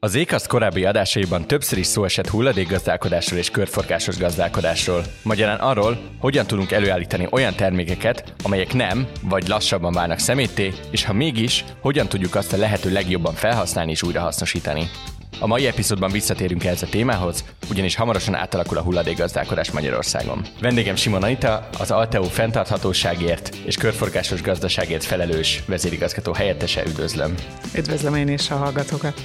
Az 0.00 0.14
Ékaszt 0.14 0.46
korábbi 0.46 0.84
adásaiban 0.84 1.46
többször 1.46 1.78
is 1.78 1.86
szó 1.86 2.04
esett 2.04 2.28
hulladékgazdálkodásról 2.28 3.38
és 3.38 3.50
körforgásos 3.50 4.18
gazdálkodásról. 4.18 5.04
Magyarán 5.22 5.58
arról, 5.58 5.98
hogyan 6.18 6.46
tudunk 6.46 6.72
előállítani 6.72 7.26
olyan 7.30 7.54
termékeket, 7.54 8.32
amelyek 8.42 8.72
nem, 8.72 9.06
vagy 9.22 9.48
lassabban 9.48 9.92
válnak 9.92 10.18
szemétté, 10.18 10.72
és 10.90 11.04
ha 11.04 11.12
mégis, 11.12 11.64
hogyan 11.80 12.08
tudjuk 12.08 12.34
azt 12.34 12.52
a 12.52 12.56
lehető 12.56 12.92
legjobban 12.92 13.34
felhasználni 13.34 13.90
és 13.90 14.02
újrahasznosítani. 14.02 14.88
A 15.40 15.46
mai 15.46 15.66
epizódban 15.66 16.10
visszatérünk 16.10 16.64
ehhez 16.64 16.82
a 16.82 16.86
témához, 16.86 17.44
ugyanis 17.70 17.96
hamarosan 17.96 18.34
átalakul 18.34 18.76
a 18.76 18.82
hulladékgazdálkodás 18.82 19.70
Magyarországon. 19.70 20.46
Vendégem 20.60 20.96
Simon 20.96 21.22
Anita, 21.22 21.68
az 21.78 21.90
Alteo 21.90 22.22
fenntarthatóságért 22.22 23.56
és 23.64 23.76
körforgásos 23.76 24.42
gazdaságért 24.42 25.04
felelős 25.04 25.62
vezérigazgató 25.66 26.32
helyettese, 26.32 26.82
üdvözlöm. 26.86 27.34
Üdvözlöm 27.74 28.14
én 28.14 28.28
is 28.28 28.50
a 28.50 28.56
hallgatókat. 28.56 29.22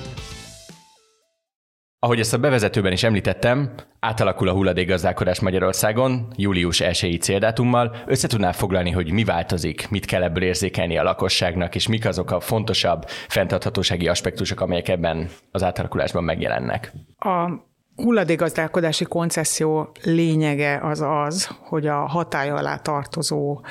Ahogy 2.03 2.19
ezt 2.19 2.33
a 2.33 2.37
bevezetőben 2.37 2.91
is 2.91 3.03
említettem, 3.03 3.73
átalakul 3.99 4.47
a 4.47 4.51
hulladékgazdálkodás 4.51 5.39
Magyarországon, 5.39 6.27
július 6.35 6.81
1-i 6.83 7.21
céldátummal. 7.21 7.95
Össze 8.05 8.27
tudnál 8.27 8.53
foglalni, 8.53 8.91
hogy 8.91 9.11
mi 9.11 9.23
változik, 9.23 9.89
mit 9.89 10.05
kell 10.05 10.23
ebből 10.23 10.43
érzékelni 10.43 10.97
a 10.97 11.03
lakosságnak, 11.03 11.75
és 11.75 11.87
mik 11.87 12.05
azok 12.05 12.31
a 12.31 12.39
fontosabb 12.39 13.03
fenntarthatósági 13.07 14.07
aspektusok, 14.07 14.61
amelyek 14.61 14.87
ebben 14.87 15.29
az 15.51 15.63
átalakulásban 15.63 16.23
megjelennek? 16.23 16.91
A 17.17 17.49
hulladékgazdálkodási 17.95 19.05
koncesszió 19.05 19.91
lényege 20.01 20.79
az 20.81 21.01
az, 21.01 21.49
hogy 21.59 21.87
a 21.87 22.07
hatály 22.07 22.49
alá 22.49 22.77
tartozó 22.77 23.61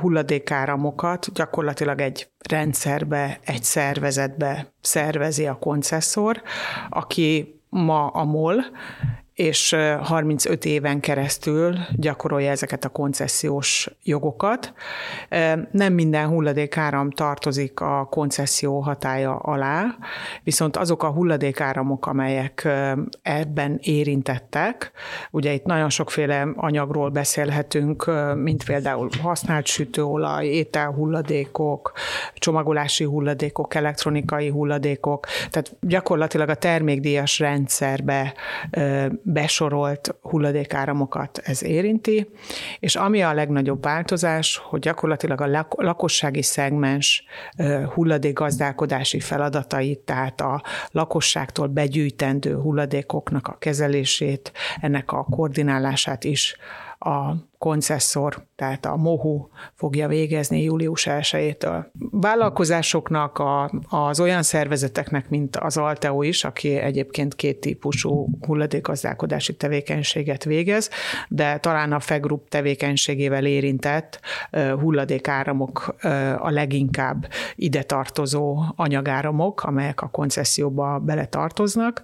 hulladékáramokat 0.00 1.32
gyakorlatilag 1.32 2.00
egy 2.00 2.28
rendszerbe, 2.48 3.38
egy 3.44 3.62
szervezetbe 3.62 4.72
szervezi 4.80 5.46
a 5.46 5.58
koncesszor, 5.58 6.42
aki 6.88 7.55
ma 7.70 8.10
a 8.14 8.24
MOL, 8.24 8.64
és 9.36 9.76
35 10.02 10.64
éven 10.64 11.00
keresztül 11.00 11.76
gyakorolja 11.96 12.50
ezeket 12.50 12.84
a 12.84 12.88
koncesziós 12.88 13.90
jogokat. 14.02 14.72
Nem 15.70 15.92
minden 15.92 16.28
hulladékáram 16.28 17.10
tartozik 17.10 17.80
a 17.80 18.06
koncesszió 18.10 18.80
hatája 18.80 19.36
alá, 19.36 19.96
viszont 20.42 20.76
azok 20.76 21.02
a 21.02 21.10
hulladékáramok, 21.10 22.06
amelyek 22.06 22.68
ebben 23.22 23.78
érintettek, 23.82 24.92
ugye 25.30 25.52
itt 25.52 25.64
nagyon 25.64 25.90
sokféle 25.90 26.48
anyagról 26.56 27.08
beszélhetünk, 27.10 28.10
mint 28.36 28.64
például 28.64 29.08
használt 29.22 29.66
sütőolaj, 29.66 30.46
ételhulladékok, 30.46 31.92
csomagolási 32.34 33.04
hulladékok, 33.04 33.74
elektronikai 33.74 34.48
hulladékok, 34.48 35.26
tehát 35.50 35.76
gyakorlatilag 35.80 36.48
a 36.48 36.54
termékdíjas 36.54 37.38
rendszerbe 37.38 38.34
besorolt 39.28 40.14
hulladékáramokat 40.22 41.38
ez 41.38 41.64
érinti, 41.64 42.30
és 42.78 42.96
ami 42.96 43.22
a 43.22 43.32
legnagyobb 43.32 43.82
változás, 43.82 44.56
hogy 44.56 44.80
gyakorlatilag 44.80 45.40
a 45.40 45.66
lakossági 45.76 46.42
szegmens 46.42 47.24
hulladékgazdálkodási 47.94 49.20
feladatait, 49.20 49.98
tehát 49.98 50.40
a 50.40 50.62
lakosságtól 50.90 51.66
begyűjtendő 51.66 52.54
hulladékoknak 52.54 53.48
a 53.48 53.56
kezelését, 53.58 54.52
ennek 54.80 55.12
a 55.12 55.24
koordinálását 55.24 56.24
is 56.24 56.56
a 56.98 57.32
koncesszor, 57.58 58.46
tehát 58.56 58.86
a 58.86 58.96
MOHU 58.96 59.48
fogja 59.74 60.08
végezni 60.08 60.62
július 60.62 61.06
1-től. 61.10 61.84
Vállalkozásoknak, 62.10 63.38
a, 63.38 63.70
az 63.88 64.20
olyan 64.20 64.42
szervezeteknek, 64.42 65.28
mint 65.28 65.56
az 65.56 65.76
Alteo 65.76 66.22
is, 66.22 66.44
aki 66.44 66.76
egyébként 66.76 67.34
két 67.34 67.60
típusú 67.60 68.28
hulladékgazdálkodási 68.46 69.56
tevékenységet 69.56 70.44
végez, 70.44 70.90
de 71.28 71.58
talán 71.58 71.92
a 71.92 72.00
FEGRUP 72.00 72.48
tevékenységével 72.48 73.46
érintett 73.46 74.20
hulladékáramok 74.80 75.94
a 76.38 76.50
leginkább 76.50 77.28
ide 77.54 77.82
tartozó 77.82 78.62
anyagáramok, 78.76 79.62
amelyek 79.62 80.02
a 80.02 80.08
koncesszióba 80.08 80.98
beletartoznak. 80.98 82.02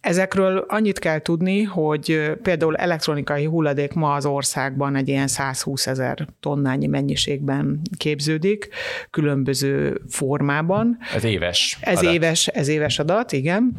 Ezekről 0.00 0.64
annyit 0.68 0.98
kell 0.98 1.18
tudni, 1.18 1.62
hogy 1.62 2.32
például 2.42 2.76
elektronikai 2.76 3.44
hulladék 3.44 3.92
ma 3.92 4.12
az 4.12 4.26
országban 4.26 4.81
egy 4.96 5.08
ilyen 5.08 5.26
120 5.26 5.86
ezer 5.86 6.26
tonnányi 6.40 6.86
mennyiségben 6.86 7.80
képződik, 7.96 8.68
különböző 9.10 10.00
formában. 10.08 10.98
Ez 11.14 11.24
éves 11.24 11.78
Ez 11.80 11.98
adat. 11.98 12.12
éves, 12.12 12.46
ez 12.46 12.68
éves 12.68 12.98
adat, 12.98 13.32
igen. 13.32 13.76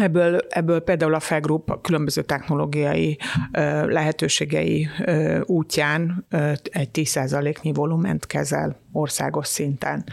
Ebből, 0.00 0.40
ebből 0.48 0.80
például 0.80 1.14
a 1.14 1.20
FEGRUP 1.20 1.70
a 1.70 1.80
különböző 1.80 2.22
technológiai 2.22 3.18
lehetőségei 3.86 4.88
útján 5.42 6.26
egy 6.70 6.88
10%-nyi 6.92 7.72
volument 7.72 8.26
kezel 8.26 8.81
országos 8.92 9.46
szinten. 9.46 10.04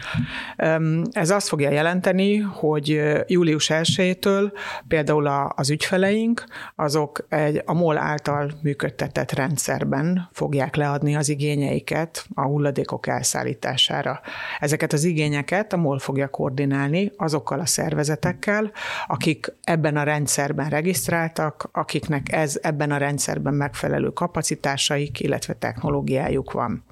Ez 1.10 1.30
azt 1.30 1.48
fogja 1.48 1.70
jelenteni, 1.70 2.36
hogy 2.36 3.02
július 3.26 3.70
1-től 3.72 4.52
például 4.88 5.26
az 5.54 5.70
ügyfeleink, 5.70 6.44
azok 6.74 7.26
egy 7.28 7.62
a 7.64 7.72
MOL 7.72 7.98
által 7.98 8.50
működtetett 8.62 9.32
rendszerben 9.32 10.28
fogják 10.32 10.76
leadni 10.76 11.16
az 11.16 11.28
igényeiket 11.28 12.26
a 12.34 12.42
hulladékok 12.42 13.06
elszállítására. 13.06 14.20
Ezeket 14.60 14.92
az 14.92 15.04
igényeket 15.04 15.72
a 15.72 15.76
MOL 15.76 15.98
fogja 15.98 16.28
koordinálni 16.28 17.12
azokkal 17.16 17.60
a 17.60 17.66
szervezetekkel, 17.66 18.70
akik 19.06 19.52
ebben 19.62 19.96
a 19.96 20.02
rendszerben 20.02 20.68
regisztráltak, 20.68 21.68
akiknek 21.72 22.32
ez 22.32 22.58
ebben 22.62 22.90
a 22.90 22.96
rendszerben 22.96 23.54
megfelelő 23.54 24.08
kapacitásaik, 24.08 25.20
illetve 25.20 25.54
technológiájuk 25.54 26.52
van. 26.52 26.84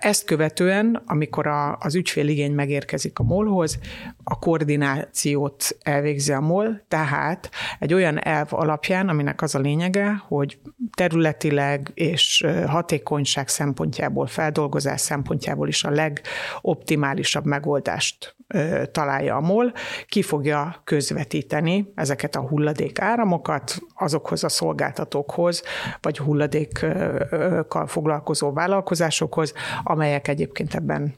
Ezt 0.00 0.24
követően, 0.24 1.02
amikor 1.06 1.46
a, 1.46 1.76
az 1.76 1.94
ügyfél 1.94 2.28
igény 2.28 2.52
megérkezik 2.52 3.18
a 3.18 3.22
molhoz, 3.22 3.78
a 4.24 4.38
koordinációt 4.38 5.76
elvégzi 5.82 6.32
a 6.32 6.40
MOL, 6.40 6.84
tehát 6.88 7.50
egy 7.78 7.94
olyan 7.94 8.24
elv 8.24 8.46
alapján, 8.50 9.08
aminek 9.08 9.42
az 9.42 9.54
a 9.54 9.58
lényege, 9.58 10.22
hogy 10.28 10.58
területileg 10.96 11.90
és 11.94 12.46
hatékonyság 12.66 13.48
szempontjából, 13.48 14.26
feldolgozás 14.26 15.00
szempontjából 15.00 15.68
is 15.68 15.84
a 15.84 15.90
legoptimálisabb 15.90 17.44
megoldást 17.44 18.36
találja 18.92 19.36
a 19.36 19.40
MOL, 19.40 19.72
ki 20.06 20.22
fogja 20.22 20.80
közvetíteni 20.84 21.92
ezeket 21.94 22.36
a 22.36 22.40
hulladék 22.40 23.00
áramokat 23.00 23.78
azokhoz 23.94 24.44
a 24.44 24.48
szolgáltatókhoz, 24.48 25.62
vagy 26.00 26.18
hulladékkal 26.18 27.86
foglalkozó 27.86 28.52
vállalkozásokhoz, 28.52 29.52
amelyek 29.82 30.28
egyébként 30.28 30.74
ebben 30.74 31.14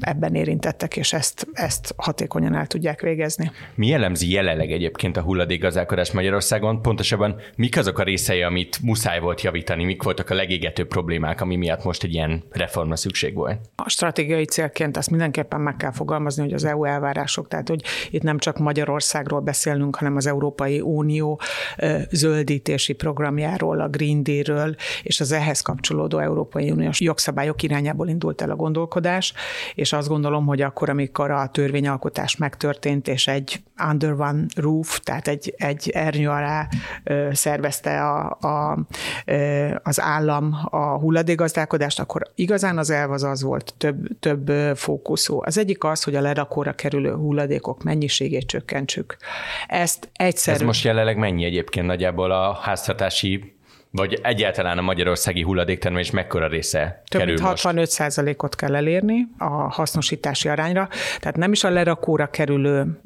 ebben 0.00 0.34
érintettek, 0.34 0.96
és 0.96 1.12
ezt, 1.12 1.46
ezt 1.52 1.94
hatékonyan 1.96 2.54
el 2.54 2.66
tudják 2.66 3.00
végezni. 3.00 3.50
Mi 3.74 3.86
jellemzi 3.86 4.30
jelenleg 4.30 4.72
egyébként 4.72 5.16
a 5.16 5.20
hulladékgazdálkodás 5.20 6.12
Magyarországon? 6.12 6.82
Pontosabban 6.82 7.40
mik 7.56 7.76
azok 7.76 7.98
a 7.98 8.02
részei, 8.02 8.42
amit 8.42 8.78
muszáj 8.82 9.20
volt 9.20 9.40
javítani, 9.40 9.84
mik 9.84 10.02
voltak 10.02 10.30
a 10.30 10.34
legégetőbb 10.34 10.88
problémák, 10.88 11.40
ami 11.40 11.56
miatt 11.56 11.84
most 11.84 12.02
egy 12.02 12.14
ilyen 12.14 12.44
reformra 12.50 12.96
szükség 12.96 13.34
volt? 13.34 13.60
A 13.76 13.88
stratégiai 13.88 14.44
célként 14.44 14.96
azt 14.96 15.10
mindenképpen 15.10 15.60
meg 15.60 15.76
kell 15.76 15.92
fogalmazni, 15.92 16.42
hogy 16.42 16.52
az 16.52 16.64
EU 16.64 16.84
elvárások, 16.84 17.48
tehát 17.48 17.68
hogy 17.68 17.82
itt 18.10 18.22
nem 18.22 18.38
csak 18.38 18.58
Magyarországról 18.58 19.40
beszélnünk, 19.40 19.96
hanem 19.96 20.16
az 20.16 20.26
Európai 20.26 20.80
Unió 20.80 21.40
zöldítési 22.10 22.92
programjáról, 22.92 23.80
a 23.80 23.88
Green 23.88 24.22
Deal-ről 24.22 24.74
és 25.02 25.20
az 25.20 25.32
ehhez 25.32 25.60
kapcsolódó 25.60 26.18
Európai 26.18 26.70
Uniós 26.70 27.00
jogszabályok 27.00 27.62
irányából 27.62 28.08
indult 28.08 28.42
el 28.42 28.50
a 28.50 28.56
gondolkodás, 28.56 29.15
megoldás, 29.16 29.32
és 29.74 29.92
azt 29.92 30.08
gondolom, 30.08 30.46
hogy 30.46 30.60
akkor, 30.60 30.90
amikor 30.90 31.30
a 31.30 31.48
törvényalkotás 31.48 32.36
megtörtént, 32.36 33.08
és 33.08 33.26
egy 33.26 33.62
under 33.90 34.12
one 34.12 34.44
roof, 34.56 35.00
tehát 35.00 35.28
egy, 35.28 35.54
egy 35.56 35.90
ernyő 35.94 36.28
alá 36.28 36.68
szervezte 37.30 38.02
a, 38.02 38.38
a, 38.40 38.78
az 39.82 40.00
állam 40.00 40.56
a 40.70 40.98
hulladékgazdálkodást, 40.98 42.00
akkor 42.00 42.22
igazán 42.34 42.78
az 42.78 42.90
elv 42.90 43.10
az 43.10 43.22
az 43.22 43.42
volt, 43.42 43.74
több, 43.78 43.96
több 44.20 44.50
fókuszú. 44.76 45.40
Az 45.44 45.58
egyik 45.58 45.84
az, 45.84 46.02
hogy 46.02 46.14
a 46.14 46.20
lerakóra 46.20 46.72
kerülő 46.72 47.14
hulladékok 47.14 47.82
mennyiségét 47.82 48.46
csökkentsük. 48.46 49.16
Ezt 49.66 50.08
egyszerűen... 50.12 50.60
Ez 50.60 50.66
most 50.66 50.84
jelenleg 50.84 51.16
mennyi 51.16 51.44
egyébként 51.44 51.86
nagyjából 51.86 52.30
a 52.30 52.58
háztartási 52.62 53.55
vagy 53.96 54.18
egyáltalán 54.22 54.78
a 54.78 54.82
magyarországi 54.82 55.42
hulladéktermelés 55.42 56.10
mekkora 56.10 56.46
része 56.46 57.02
Több 57.08 57.20
kerül 57.20 57.34
mint 57.34 57.46
65 57.46 58.34
ot 58.36 58.54
kell 58.54 58.74
elérni 58.74 59.28
a 59.38 59.48
hasznosítási 59.48 60.48
arányra, 60.48 60.88
tehát 61.18 61.36
nem 61.36 61.52
is 61.52 61.64
a 61.64 61.70
lerakóra 61.70 62.26
kerülő 62.26 63.00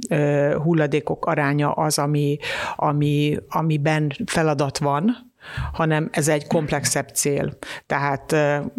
hulladékok 0.62 1.26
aránya 1.26 1.70
az, 1.70 1.98
ami, 1.98 2.38
ami, 2.76 3.36
amiben 3.48 4.12
feladat 4.26 4.78
van, 4.78 5.29
hanem 5.72 6.08
ez 6.12 6.28
egy 6.28 6.46
komplexebb 6.46 7.08
cél. 7.08 7.56
Tehát 7.86 8.36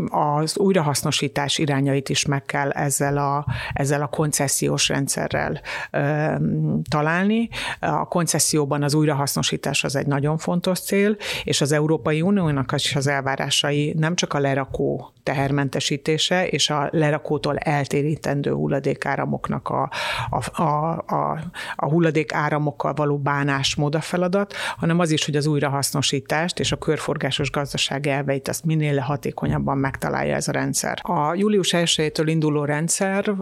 az 0.10 0.58
újrahasznosítás 0.58 1.58
irányait 1.58 2.10
is 2.10 2.26
meg 2.26 2.46
kell 2.46 2.70
ezzel 2.70 3.18
a, 3.18 3.46
ezzel 3.74 4.02
a 4.02 4.08
koncesziós 4.08 4.90
rendszerrel 4.90 5.62
találni. 6.90 7.50
A 7.80 8.08
koncesszióban 8.08 8.84
az 8.84 8.94
újrahasznosítás 8.94 9.84
az 9.84 9.96
egy 9.96 10.08
nagyon 10.08 10.38
fontos 10.38 10.80
cél, 10.80 11.18
és 11.44 11.62
az 11.62 11.72
Európai 11.72 12.22
Uniónak 12.22 12.72
is 12.76 12.96
az 12.96 13.08
elvárásai 13.08 13.94
nem 13.98 14.16
csak 14.16 14.34
a 14.34 14.40
lerakó 14.40 15.14
tehermentesítése 15.24 16.48
és 16.48 16.70
a 16.70 16.90
lerakótól 16.92 17.58
eltérítendő 17.58 18.52
hulladékáramoknak 18.52 19.70
a, 19.70 19.92
a, 20.30 20.62
a, 20.62 20.92
a, 21.08 21.40
a 21.76 21.90
hulladékáramokkal 21.90 22.94
való 22.94 23.18
bánásmód 23.18 23.96
a 23.96 24.02
feladat, 24.02 24.54
hanem 24.78 25.00
az 25.00 25.12
is, 25.12 25.26
hogy 25.26 25.36
az 25.36 25.48
újrahasznosítást 26.52 26.60
és 26.60 26.72
a 26.72 26.78
körforgásos 26.78 27.52
gazdaság 27.52 28.08
elveit 28.08 28.48
azt 28.48 28.66
minél 28.66 29.00
hatékonyabban 29.00 29.78
megtalálja 29.78 30.36
ez 30.36 30.48
a 30.48 30.52
rendszer. 30.52 31.00
A 31.02 31.34
július 31.34 31.74
1-től 31.78 32.24
induló 32.26 32.66
rendszer 32.66 33.34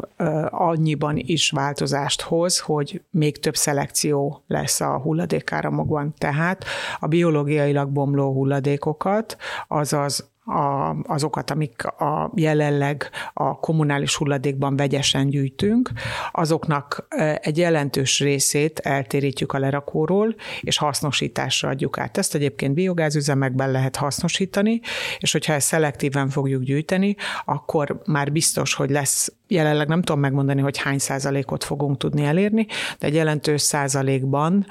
annyiban 0.50 1.18
is 1.18 1.52
változást 1.52 2.22
hoz, 2.22 2.60
hogy 2.60 3.02
még 3.12 3.40
több 3.40 3.56
szelekció 3.56 4.44
lesz 4.48 4.82
a 4.82 5.00
hulladékáramokban. 5.00 6.14
Tehát 6.18 6.66
a 7.00 7.08
biológiailag 7.08 7.90
bomló 7.90 8.34
hulladékokat, 8.34 9.38
azaz 9.68 10.30
a, 10.50 10.96
azokat, 11.04 11.52
amik 11.52 11.86
a 11.86 12.32
jelenleg 12.36 13.10
a 13.34 13.60
kommunális 13.60 14.16
hulladékban 14.16 14.76
vegyesen 14.76 15.30
gyűjtünk, 15.30 15.92
azoknak 16.32 17.08
egy 17.42 17.58
jelentős 17.58 18.20
részét 18.20 18.80
eltérítjük 18.80 19.54
a 19.54 19.60
lerakóról, 19.60 20.36
és 20.62 20.78
hasznosításra 20.78 21.70
adjuk 21.70 21.98
át. 21.98 22.18
Ezt 22.18 22.36
egyébként 22.36 22.74
biogázüzemekben 22.74 23.72
lehet 23.72 23.96
hasznosítani, 23.96 24.80
és 25.20 25.32
hogyha 25.32 25.54
ezt 25.54 25.68
szelektíven 25.68 26.30
fogjuk 26.30 26.64
gyűjteni, 26.64 27.16
akkor 27.46 28.02
már 28.06 28.32
biztos, 28.32 28.74
hogy 28.74 28.90
lesz 28.90 29.34
jelenleg 29.50 29.88
nem 29.88 30.02
tudom 30.02 30.22
megmondani, 30.22 30.62
hogy 30.62 30.78
hány 30.78 30.98
százalékot 30.98 31.64
fogunk 31.64 31.98
tudni 31.98 32.24
elérni, 32.26 32.68
de 33.00 33.08
egy 33.08 33.14
jelentős 33.14 33.62
százalékban 33.62 34.66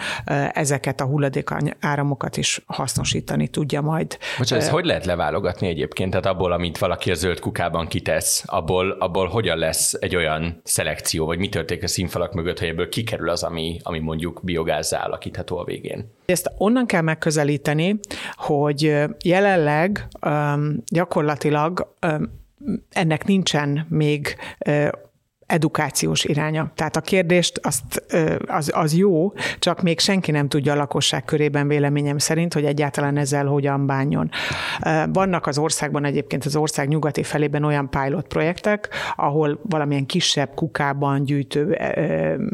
ezeket 0.53 1.01
a 1.01 1.05
hulladék 1.05 1.49
áramokat 1.81 2.37
is 2.37 2.63
hasznosítani 2.67 3.49
tudja 3.49 3.81
majd. 3.81 4.19
Bocsánat, 4.39 4.65
ezt 4.65 4.73
hogy 4.73 4.85
lehet 4.85 5.05
leválogatni 5.05 5.67
egyébként? 5.69 6.11
Tehát 6.11 6.27
abból, 6.27 6.53
amit 6.53 6.79
valaki 6.79 7.11
a 7.11 7.15
zöld 7.15 7.41
kukában 7.41 7.87
kitesz, 7.87 8.43
abból, 8.47 8.91
abból 8.91 9.27
hogyan 9.27 9.59
lesz 9.59 9.93
egy 10.01 10.17
olyan 10.17 10.61
szelekció, 10.65 11.27
vagy 11.27 11.39
mi 11.39 11.49
történik 11.49 11.83
a 11.83 11.89
színfalak 11.89 12.33
mögött, 12.33 12.59
hogy 12.59 12.69
ebből 12.69 12.89
kikerül 12.89 13.29
az, 13.29 13.43
ami, 13.43 13.79
ami 13.83 13.99
mondjuk 13.99 14.41
biogázzá 14.43 15.05
alakítható 15.05 15.59
a 15.59 15.65
végén? 15.65 16.13
Ezt 16.27 16.51
onnan 16.59 16.87
kell 16.87 17.03
megközelíteni, 17.03 17.99
hogy 18.37 18.97
jelenleg 19.25 20.09
gyakorlatilag 20.87 21.95
ennek 22.93 23.25
nincsen 23.25 23.87
még 23.89 24.37
edukációs 25.49 26.25
iránya. 26.25 26.71
Tehát 26.75 26.97
a 26.97 27.01
kérdést 27.01 27.61
azt, 27.63 28.05
az, 28.47 28.71
az 28.75 28.95
jó, 28.95 29.33
csak 29.59 29.83
még 29.83 30.01
senki 30.01 30.31
nem 30.31 30.49
tudja 30.49 30.73
a 30.73 30.77
lakosság 30.77 31.25
körében 31.25 31.69
véleményem 31.69 32.19
szerint, 32.19 32.55
hogy 32.55 32.65
egyáltalán 32.65 33.17
ezzel 33.17 33.47
hogyan 33.47 33.87
bánjon. 33.87 34.31
Vannak 35.13 35.47
az 35.47 35.59
országban 35.59 36.05
egyébként 36.05 36.45
az 36.45 36.57
ország 36.57 36.89
nyugati 36.89 37.23
felében 37.23 37.65
olyan 37.65 37.91
pilot 37.91 38.27
projektek, 38.27 38.89
ahol 39.17 39.61
valamilyen 39.63 40.07
kisebb 40.07 40.55
kukában, 40.55 41.25
gyűjtő, 41.25 41.79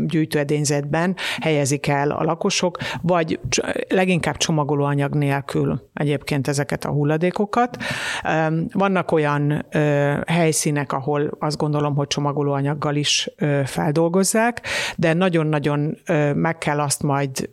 gyűjtőedényzetben 0.07 1.17
helyezik 1.41 1.87
el 1.87 2.11
a 2.11 2.23
lakosok, 2.23 2.79
vagy 3.03 3.41
leginkább 3.89 4.37
csomagolóanyag 4.37 5.15
nélkül 5.15 5.91
egyébként 5.95 6.49
ezeket 6.49 6.85
a 6.85 6.91
hulladékokat. 6.91 7.77
Vannak 8.73 9.13
olyan 9.13 9.67
helyszínek, 10.27 10.93
ahol 10.93 11.37
azt 11.39 11.57
gondolom, 11.57 11.95
hogy 11.95 12.07
csomagolóanyag 12.07 12.79
anyaggal 12.85 12.97
is 12.97 13.31
feldolgozzák, 13.65 14.67
de 14.97 15.13
nagyon-nagyon 15.13 15.97
meg 16.35 16.59
kell 16.59 16.81
azt 16.81 17.03
majd 17.03 17.51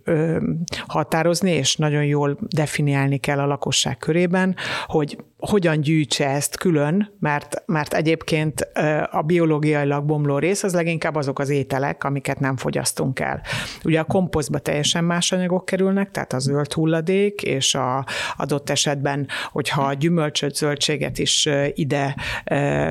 határozni, 0.88 1.52
és 1.52 1.76
nagyon 1.76 2.06
jól 2.06 2.38
definiálni 2.40 3.18
kell 3.18 3.40
a 3.40 3.46
lakosság 3.46 3.98
körében, 3.98 4.56
hogy 4.86 5.18
hogyan 5.42 5.82
gyűjtse 5.82 6.30
ezt 6.30 6.58
külön, 6.58 7.14
mert, 7.20 7.64
mert 7.66 7.94
egyébként 7.94 8.68
a 9.12 9.22
biológiailag 9.22 10.06
bomló 10.06 10.38
rész 10.38 10.64
az 10.64 10.74
leginkább 10.74 11.16
azok 11.16 11.40
az 11.40 11.50
ételek, 11.50 12.04
amiket 12.04 12.40
nem 12.40 12.58
fogyasztunk 12.58 13.20
el. 13.20 13.42
Ugye 13.84 14.00
a 14.00 14.04
komposztba 14.04 14.60
teljesen 14.60 15.04
más 15.04 15.32
anyagok 15.32 15.66
kerülnek, 15.66 16.12
tehát 16.12 16.34
a 16.34 16.40
zöld 16.40 16.74
hulladék, 16.74 17.42
és 17.42 17.76
a 17.76 18.06
adott 18.38 18.70
esetben, 18.70 19.28
hogyha 19.52 19.82
a 19.82 19.94
gyümölcsöt, 19.94 20.56
zöldséget 20.56 21.18
is 21.18 21.50
ide 21.74 22.16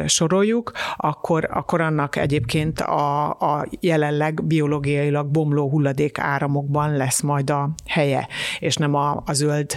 soroljuk, 0.06 0.72
akkor, 0.96 1.48
akkor 1.52 1.80
annak 1.80 2.16
egyébként 2.16 2.80
a, 2.80 3.28
a 3.30 3.66
jelenleg 3.80 4.44
biológiailag 4.44 5.26
bomló 5.26 5.70
hulladék 5.70 6.18
áramokban 6.18 6.96
lesz 6.96 7.20
majd 7.20 7.50
a 7.50 7.70
helye, 7.86 8.28
és 8.58 8.76
nem 8.76 8.94
a, 8.94 9.22
a 9.26 9.32
zöld 9.32 9.72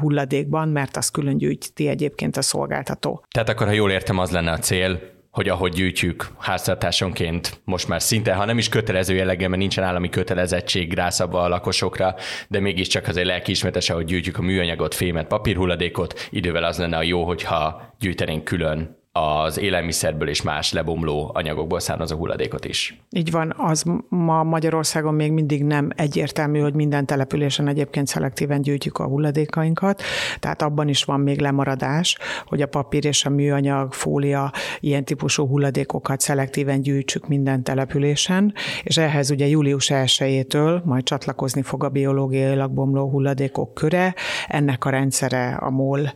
hulladékban, 0.00 0.68
mert 0.68 0.96
az 0.96 1.08
külön 1.08 1.38
gyűjti 1.38 1.88
egyébként 1.88 2.16
egyébként 2.18 2.36
a 2.36 2.42
szolgáltató. 2.42 3.24
Tehát 3.30 3.48
akkor, 3.48 3.66
ha 3.66 3.72
jól 3.72 3.90
értem, 3.90 4.18
az 4.18 4.30
lenne 4.30 4.50
a 4.50 4.58
cél, 4.58 5.00
hogy 5.30 5.48
ahogy 5.48 5.72
gyűjtjük 5.72 6.26
háztartásonként 6.38 7.60
most 7.64 7.88
már 7.88 8.02
szinte, 8.02 8.34
ha 8.34 8.44
nem 8.44 8.58
is 8.58 8.68
kötelező 8.68 9.14
jelleggel, 9.14 9.48
mert 9.48 9.60
nincsen 9.60 9.84
állami 9.84 10.08
kötelezettség 10.08 10.92
rászabva 10.92 11.42
a 11.42 11.48
lakosokra, 11.48 12.14
de 12.48 12.60
mégiscsak 12.60 13.08
azért 13.08 13.26
lelkiismetes, 13.26 13.90
ahogy 13.90 14.04
gyűjtjük 14.04 14.38
a 14.38 14.42
műanyagot, 14.42 14.94
fémet, 14.94 15.26
papírhulladékot, 15.26 16.28
idővel 16.30 16.64
az 16.64 16.78
lenne 16.78 16.96
a 16.96 17.02
jó, 17.02 17.24
hogyha 17.24 17.94
gyűjtenénk 17.98 18.44
külön 18.44 18.97
az 19.18 19.58
élelmiszerből 19.58 20.28
és 20.28 20.42
más 20.42 20.72
lebomló 20.72 21.30
anyagokból 21.34 21.80
származó 21.80 22.16
hulladékot 22.16 22.64
is. 22.64 23.00
Így 23.10 23.30
van, 23.30 23.54
az 23.56 23.84
ma 24.08 24.42
Magyarországon 24.42 25.14
még 25.14 25.32
mindig 25.32 25.64
nem 25.64 25.90
egyértelmű, 25.96 26.60
hogy 26.60 26.74
minden 26.74 27.06
településen 27.06 27.68
egyébként 27.68 28.06
szelektíven 28.06 28.62
gyűjtjük 28.62 28.98
a 28.98 29.06
hulladékainkat, 29.06 30.02
tehát 30.38 30.62
abban 30.62 30.88
is 30.88 31.04
van 31.04 31.20
még 31.20 31.40
lemaradás, 31.40 32.18
hogy 32.46 32.62
a 32.62 32.66
papír 32.66 33.04
és 33.04 33.24
a 33.24 33.30
műanyag, 33.30 33.92
fólia, 33.92 34.52
ilyen 34.80 35.04
típusú 35.04 35.46
hulladékokat 35.46 36.20
szelektíven 36.20 36.80
gyűjtsük 36.80 37.28
minden 37.28 37.62
településen, 37.62 38.54
és 38.82 38.96
ehhez 38.96 39.30
ugye 39.30 39.46
július 39.46 39.90
1-től 39.92 40.82
majd 40.84 41.02
csatlakozni 41.04 41.62
fog 41.62 41.84
a 41.84 41.88
biológiailag 41.88 42.70
bomló 42.70 43.10
hulladékok 43.10 43.74
köre, 43.74 44.14
ennek 44.46 44.84
a 44.84 44.90
rendszere 44.90 45.48
a 45.48 45.70
MOL 45.70 46.12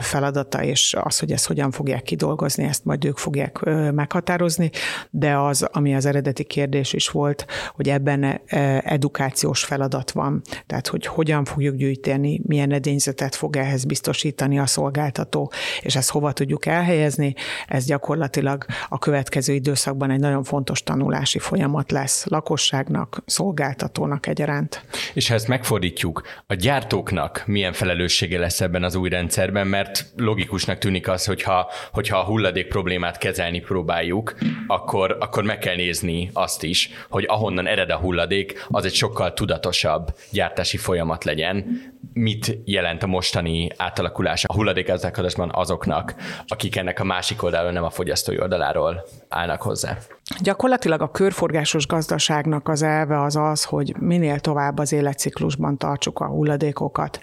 feladata, 0.00 0.62
és 0.62 0.96
az, 1.00 1.18
hogy 1.18 1.32
ezt 1.32 1.46
hogyan 1.46 1.70
fogják 1.70 2.02
kidolgozni, 2.02 2.44
dolgozni, 2.46 2.64
ezt 2.64 2.84
majd 2.84 3.04
ők 3.04 3.18
fogják 3.18 3.60
meghatározni, 3.92 4.70
de 5.10 5.36
az, 5.36 5.62
ami 5.72 5.94
az 5.94 6.06
eredeti 6.06 6.44
kérdés 6.44 6.92
is 6.92 7.08
volt, 7.08 7.46
hogy 7.74 7.88
ebben 7.88 8.40
edukációs 8.84 9.64
feladat 9.64 10.10
van, 10.10 10.42
tehát 10.66 10.86
hogy 10.86 11.06
hogyan 11.06 11.44
fogjuk 11.44 11.76
gyűjteni, 11.76 12.40
milyen 12.46 12.72
edényzetet 12.72 13.34
fog 13.34 13.56
ehhez 13.56 13.84
biztosítani 13.84 14.58
a 14.58 14.66
szolgáltató, 14.66 15.52
és 15.80 15.96
ezt 15.96 16.10
hova 16.10 16.32
tudjuk 16.32 16.66
elhelyezni, 16.66 17.34
ez 17.66 17.84
gyakorlatilag 17.84 18.64
a 18.88 18.98
következő 18.98 19.52
időszakban 19.52 20.10
egy 20.10 20.20
nagyon 20.20 20.44
fontos 20.44 20.82
tanulási 20.82 21.38
folyamat 21.38 21.90
lesz 21.90 22.26
lakosságnak, 22.26 23.22
szolgáltatónak 23.26 24.26
egyaránt. 24.26 24.84
És 25.14 25.28
ha 25.28 25.34
ezt 25.34 25.48
megfordítjuk, 25.48 26.22
a 26.46 26.54
gyártóknak 26.54 27.42
milyen 27.46 27.72
felelőssége 27.72 28.38
lesz 28.38 28.60
ebben 28.60 28.82
az 28.82 28.94
új 28.94 29.08
rendszerben, 29.08 29.66
mert 29.66 30.12
logikusnak 30.16 30.78
tűnik 30.78 31.08
az, 31.08 31.24
hogyha, 31.24 31.70
hogyha 31.92 32.22
hulladék 32.26 32.68
problémát 32.68 33.18
kezelni 33.18 33.60
próbáljuk, 33.60 34.34
akkor, 34.66 35.16
akkor 35.20 35.44
meg 35.44 35.58
kell 35.58 35.76
nézni 35.76 36.30
azt 36.32 36.62
is, 36.62 36.90
hogy 37.08 37.24
ahonnan 37.28 37.66
ered 37.66 37.90
a 37.90 37.96
hulladék, 37.96 38.66
az 38.68 38.84
egy 38.84 38.94
sokkal 38.94 39.32
tudatosabb 39.32 40.14
gyártási 40.30 40.76
folyamat 40.76 41.24
legyen. 41.24 41.94
Mit 42.12 42.58
jelent 42.64 43.02
a 43.02 43.06
mostani 43.06 43.70
átalakulás 43.76 44.44
a 44.44 44.54
hulladékgazdálkodásban 44.54 45.50
azoknak, 45.54 46.14
akik 46.46 46.76
ennek 46.76 47.00
a 47.00 47.04
másik 47.04 47.42
oldalon, 47.42 47.72
nem 47.72 47.84
a 47.84 47.90
fogyasztói 47.90 48.40
oldaláról 48.40 49.04
állnak 49.28 49.62
hozzá? 49.62 49.96
Gyakorlatilag 50.40 51.00
a 51.00 51.10
körforgásos 51.10 51.86
gazdaságnak 51.86 52.68
az 52.68 52.82
elve 52.82 53.22
az 53.22 53.36
az, 53.36 53.64
hogy 53.64 53.94
minél 53.98 54.40
tovább 54.40 54.78
az 54.78 54.92
életciklusban 54.92 55.78
tartsuk 55.78 56.18
a 56.18 56.26
hulladékokat, 56.26 57.20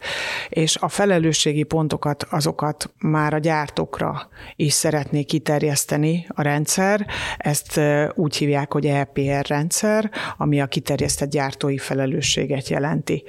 és 0.50 0.76
a 0.76 0.88
felelősségi 0.88 1.64
pontokat, 1.64 2.26
azokat 2.30 2.94
már 3.00 3.34
a 3.34 3.38
gyártókra 3.38 4.30
is 4.56 4.74
szeretné 4.74 5.24
kiterjeszteni 5.24 6.28
a 6.30 6.42
rendszer. 6.42 7.08
Ezt 7.38 7.80
úgy 8.14 8.36
hívják, 8.36 8.74
hogy 8.74 8.86
EPR 8.86 9.46
rendszer, 9.48 10.12
ami 10.38 10.62
a 10.62 10.68
kiterjesztett 10.68 11.30
gyártói 11.30 11.78
felelősséget 11.78 12.68
jelenti. 12.68 13.24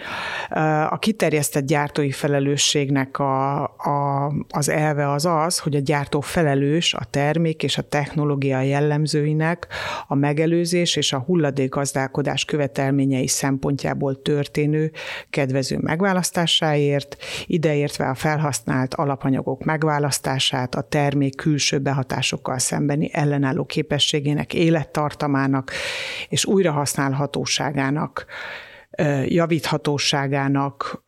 A 0.88 0.98
kiterjesztett 0.98 1.43
gyártói 1.64 2.10
felelősségnek 2.10 3.18
a, 3.18 3.62
a, 3.62 4.26
az 4.48 4.68
elve 4.68 5.10
az 5.10 5.26
az, 5.26 5.58
hogy 5.58 5.76
a 5.76 5.80
gyártó 5.80 6.20
felelős 6.20 6.94
a 6.94 7.04
termék 7.10 7.62
és 7.62 7.78
a 7.78 7.82
technológia 7.82 8.60
jellemzőinek 8.60 9.66
a 10.08 10.14
megelőzés 10.14 10.96
és 10.96 11.12
a 11.12 11.18
hulladékgazdálkodás 11.18 12.44
követelményei 12.44 13.26
szempontjából 13.26 14.22
történő 14.22 14.92
kedvező 15.30 15.78
megválasztásáért, 15.80 17.16
ideértve 17.46 18.08
a 18.08 18.14
felhasznált 18.14 18.94
alapanyagok 18.94 19.64
megválasztását, 19.64 20.74
a 20.74 20.82
termék 20.82 21.36
külső 21.36 21.78
behatásokkal 21.78 22.58
szembeni 22.58 23.10
ellenálló 23.12 23.64
képességének 23.64 24.54
élettartamának 24.54 25.70
és 26.28 26.44
újrahasználhatóságának 26.44 28.26
javíthatóságának 29.24 31.04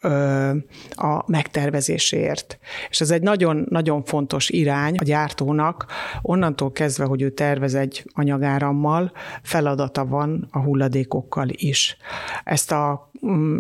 a 0.91 1.31
megtervezéséért. 1.31 2.59
És 2.91 3.01
ez 3.01 3.11
egy 3.11 3.23
nagyon-nagyon 3.23 4.05
fontos 4.05 4.51
irány 4.51 4.95
a 4.97 5.05
gyártónak, 5.05 5.87
onnantól 6.23 6.73
kezdve, 6.73 7.05
hogy 7.05 7.23
ő 7.23 7.31
tervez 7.31 7.75
egy 7.75 8.05
anyagárammal, 8.15 9.13
feladata 9.43 10.07
van 10.07 10.49
a 10.51 10.59
hulladékokkal 10.59 11.49
is. 11.51 11.97
Ezt 12.45 12.73
a 12.73 13.11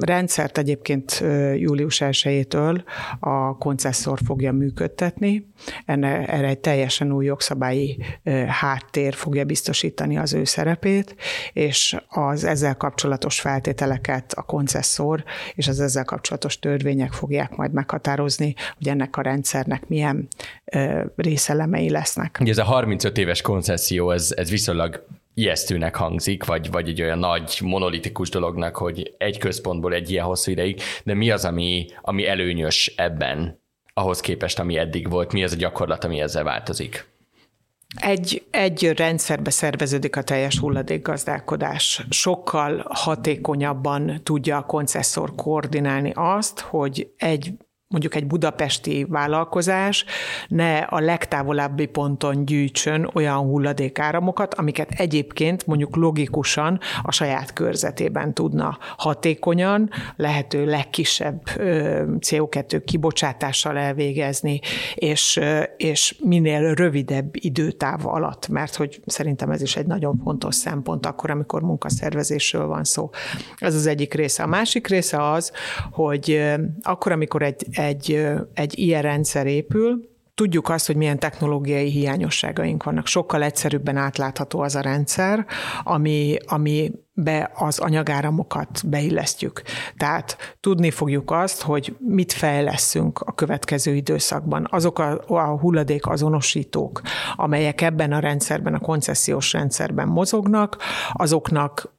rendszert 0.00 0.58
egyébként 0.58 1.24
július 1.54 2.00
1-től 2.04 2.84
a 3.20 3.56
koncesszor 3.58 4.18
fogja 4.24 4.52
működtetni. 4.52 5.46
Enne, 5.84 6.26
erre 6.26 6.46
egy 6.46 6.58
teljesen 6.58 7.12
új 7.12 7.24
jogszabályi 7.24 7.98
háttér 8.48 9.14
fogja 9.14 9.44
biztosítani 9.44 10.18
az 10.18 10.32
ő 10.32 10.44
szerepét, 10.44 11.16
és 11.52 11.96
az 12.08 12.44
ezzel 12.44 12.76
kapcsolatos 12.76 13.40
feltételeket 13.40 14.32
a 14.32 14.42
koncesszor 14.42 15.24
és 15.54 15.68
az 15.68 15.80
ezzel 15.80 16.04
kapcsolatos 16.04 16.58
törvények 16.58 17.12
fogják 17.12 17.56
majd 17.56 17.72
meghatározni, 17.72 18.54
hogy 18.76 18.88
ennek 18.88 19.16
a 19.16 19.22
rendszernek 19.22 19.88
milyen 19.88 20.28
részelemei 21.16 21.90
lesznek. 21.90 22.38
Ugye 22.40 22.50
ez 22.50 22.58
a 22.58 22.64
35 22.64 23.18
éves 23.18 23.42
koncesszió, 23.42 24.10
ez, 24.10 24.32
ez 24.36 24.50
viszonylag 24.50 25.06
ijesztőnek 25.38 25.96
hangzik, 25.96 26.44
vagy, 26.44 26.70
vagy 26.70 26.88
egy 26.88 27.02
olyan 27.02 27.18
nagy 27.18 27.58
monolitikus 27.62 28.28
dolognak, 28.28 28.76
hogy 28.76 29.14
egy 29.18 29.38
központból 29.38 29.92
egy 29.92 30.10
ilyen 30.10 30.24
hosszú 30.24 30.50
ideig, 30.50 30.80
de 31.04 31.14
mi 31.14 31.30
az, 31.30 31.44
ami, 31.44 31.86
ami 32.00 32.26
előnyös 32.26 32.92
ebben, 32.96 33.62
ahhoz 33.94 34.20
képest, 34.20 34.58
ami 34.58 34.76
eddig 34.76 35.10
volt, 35.10 35.32
mi 35.32 35.44
az 35.44 35.52
a 35.52 35.56
gyakorlat, 35.56 36.04
ami 36.04 36.20
ezzel 36.20 36.44
változik? 36.44 37.08
Egy, 37.96 38.46
egy 38.50 38.92
rendszerbe 38.96 39.50
szerveződik 39.50 40.16
a 40.16 40.22
teljes 40.22 40.58
hulladékgazdálkodás. 40.58 42.06
Sokkal 42.10 42.86
hatékonyabban 42.88 44.20
tudja 44.22 44.56
a 44.56 44.66
koncesszor 44.66 45.34
koordinálni 45.34 46.12
azt, 46.14 46.60
hogy 46.60 47.12
egy 47.16 47.52
mondjuk 47.88 48.14
egy 48.14 48.26
budapesti 48.26 49.06
vállalkozás 49.08 50.04
ne 50.48 50.76
a 50.78 51.00
legtávolabbi 51.00 51.86
ponton 51.86 52.44
gyűjtsön 52.44 53.10
olyan 53.14 53.38
hulladékáramokat, 53.38 54.54
amiket 54.54 54.90
egyébként 54.90 55.66
mondjuk 55.66 55.96
logikusan 55.96 56.80
a 57.02 57.12
saját 57.12 57.52
körzetében 57.52 58.34
tudna 58.34 58.78
hatékonyan, 58.96 59.90
lehető 60.16 60.64
legkisebb 60.64 61.42
CO2 62.18 62.82
kibocsátással 62.84 63.78
elvégezni, 63.78 64.60
és, 64.94 65.40
és 65.76 66.16
minél 66.24 66.74
rövidebb 66.74 67.28
időtáv 67.32 68.06
alatt, 68.06 68.48
mert 68.48 68.74
hogy 68.74 69.00
szerintem 69.06 69.50
ez 69.50 69.62
is 69.62 69.76
egy 69.76 69.86
nagyon 69.86 70.20
fontos 70.24 70.54
szempont 70.54 71.06
akkor, 71.06 71.30
amikor 71.30 71.62
munkaszervezésről 71.62 72.66
van 72.66 72.84
szó. 72.84 73.10
Ez 73.56 73.74
az 73.74 73.86
egyik 73.86 74.14
része. 74.14 74.42
A 74.42 74.46
másik 74.46 74.86
része 74.86 75.30
az, 75.30 75.52
hogy 75.90 76.44
akkor, 76.82 77.12
amikor 77.12 77.42
egy 77.42 77.66
egy, 77.76 78.26
egy 78.54 78.78
ilyen 78.78 79.02
rendszer 79.02 79.46
épül, 79.46 80.15
Tudjuk 80.36 80.68
azt, 80.68 80.86
hogy 80.86 80.96
milyen 80.96 81.18
technológiai 81.18 81.90
hiányosságaink 81.90 82.82
vannak. 82.82 83.06
Sokkal 83.06 83.42
egyszerűbben 83.42 83.96
átlátható 83.96 84.60
az 84.60 84.74
a 84.74 84.80
rendszer, 84.80 85.46
ami, 85.82 86.36
ami 86.46 86.92
be 87.12 87.50
az 87.54 87.78
anyagáramokat 87.78 88.80
beillesztjük. 88.84 89.62
Tehát 89.96 90.56
tudni 90.60 90.90
fogjuk 90.90 91.30
azt, 91.30 91.62
hogy 91.62 91.96
mit 91.98 92.32
fejleszünk 92.32 93.20
a 93.20 93.34
következő 93.34 93.94
időszakban. 93.94 94.66
Azok 94.70 94.98
a, 94.98 95.20
a 95.26 95.58
hulladék 95.58 96.06
azonosítók, 96.06 97.00
amelyek 97.36 97.80
ebben 97.80 98.12
a 98.12 98.18
rendszerben, 98.18 98.74
a 98.74 98.78
koncesziós 98.78 99.52
rendszerben 99.52 100.08
mozognak, 100.08 100.76
azoknak 101.12 101.94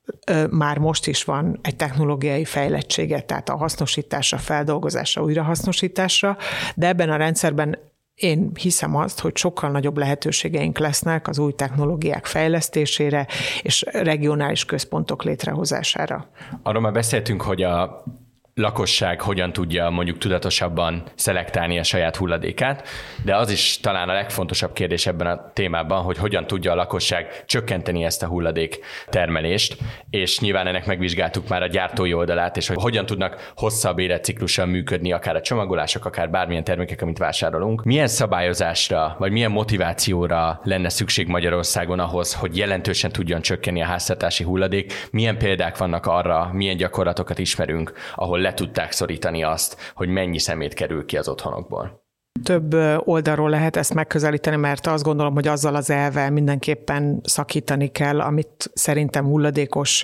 már 0.50 0.78
most 0.78 1.08
is 1.08 1.24
van 1.24 1.60
egy 1.62 1.76
technológiai 1.76 2.46
fejlettsége, 2.46 3.22
tehát 3.22 3.50
a 3.50 3.58
hasznosításra, 3.58 4.38
feldolgozásra, 4.38 5.24
újrahasznosításra, 5.24 6.38
de 6.76 6.88
ebben 6.88 7.10
a 7.10 7.16
rendszerben 7.16 7.78
én 8.18 8.52
hiszem 8.60 8.96
azt, 8.96 9.20
hogy 9.20 9.38
sokkal 9.38 9.70
nagyobb 9.70 9.98
lehetőségeink 9.98 10.78
lesznek 10.78 11.28
az 11.28 11.40
új 11.40 11.52
technológiák 11.52 12.26
fejlesztésére 12.26 13.28
és 13.62 13.86
regionális 13.92 14.66
központok 14.66 15.24
létrehozására. 15.24 16.30
Arról 16.64 16.82
már 16.82 16.92
beszéltünk, 16.92 17.42
hogy 17.42 17.64
a 17.64 18.04
lakosság 18.58 19.22
hogyan 19.22 19.54
tudja 19.54 19.90
mondjuk 19.90 20.18
tudatosabban 20.18 21.04
szelektálni 21.16 21.80
a 21.80 21.84
saját 21.84 22.16
hulladékát, 22.16 22.88
de 23.24 23.36
az 23.36 23.52
is 23.52 23.80
talán 23.80 24.10
a 24.10 24.14
legfontosabb 24.14 24.74
kérdés 24.74 25.08
ebben 25.08 25.28
a 25.28 25.52
témában, 25.54 26.02
hogy 26.02 26.18
hogyan 26.18 26.48
tudja 26.48 26.72
a 26.72 26.76
lakosság 26.76 27.46
csökkenteni 27.46 28.04
ezt 28.04 28.24
a 28.24 28.28
hulladék 28.28 28.80
termelést, 29.10 29.78
és 30.10 30.40
nyilván 30.40 30.68
ennek 30.68 30.86
megvizsgáltuk 30.86 31.48
már 31.48 31.62
a 31.62 31.68
gyártói 31.68 32.14
oldalát, 32.14 32.58
és 32.58 32.68
hogy 32.68 32.82
hogyan 32.82 33.06
tudnak 33.06 33.52
hosszabb 33.56 34.00
életciklussal 34.00 34.66
működni 34.66 35.12
akár 35.12 35.36
a 35.36 35.42
csomagolások, 35.42 36.06
akár 36.06 36.30
bármilyen 36.30 36.64
termékek, 36.64 37.02
amit 37.02 37.18
vásárolunk. 37.18 37.84
Milyen 37.84 38.08
szabályozásra, 38.08 39.16
vagy 39.20 39.32
milyen 39.32 39.52
motivációra 39.52 40.60
lenne 40.64 40.90
szükség 40.90 41.28
Magyarországon 41.28 42.00
ahhoz, 42.00 42.34
hogy 42.34 42.58
jelentősen 42.58 43.12
tudjon 43.12 43.42
csökkenni 43.42 43.82
a 43.82 43.86
háztartási 43.86 44.44
hulladék? 44.44 44.94
Milyen 45.12 45.38
példák 45.38 45.78
vannak 45.78 46.06
arra, 46.06 46.50
milyen 46.54 46.78
gyakorlatokat 46.78 47.40
ismerünk, 47.40 47.94
ahol 48.16 48.46
le 48.48 48.54
tudták 48.54 48.92
szorítani 48.92 49.44
azt, 49.44 49.92
hogy 49.96 50.10
mennyi 50.10 50.40
szemét 50.40 50.74
kerül 50.74 51.06
ki 51.06 51.18
az 51.18 51.28
otthonokból. 51.28 52.07
Több 52.44 52.74
oldalról 52.98 53.50
lehet 53.50 53.76
ezt 53.76 53.94
megközelíteni, 53.94 54.56
mert 54.56 54.88
azt 54.88 55.04
gondolom, 55.04 55.34
hogy 55.34 55.48
azzal 55.48 55.76
az 55.76 55.90
elvel 55.90 56.32
mindenképpen 56.32 57.20
szakítani 57.24 57.88
kell, 57.88 58.20
amit 58.22 58.72
szerintem 58.74 59.26
hulladékos 59.26 60.04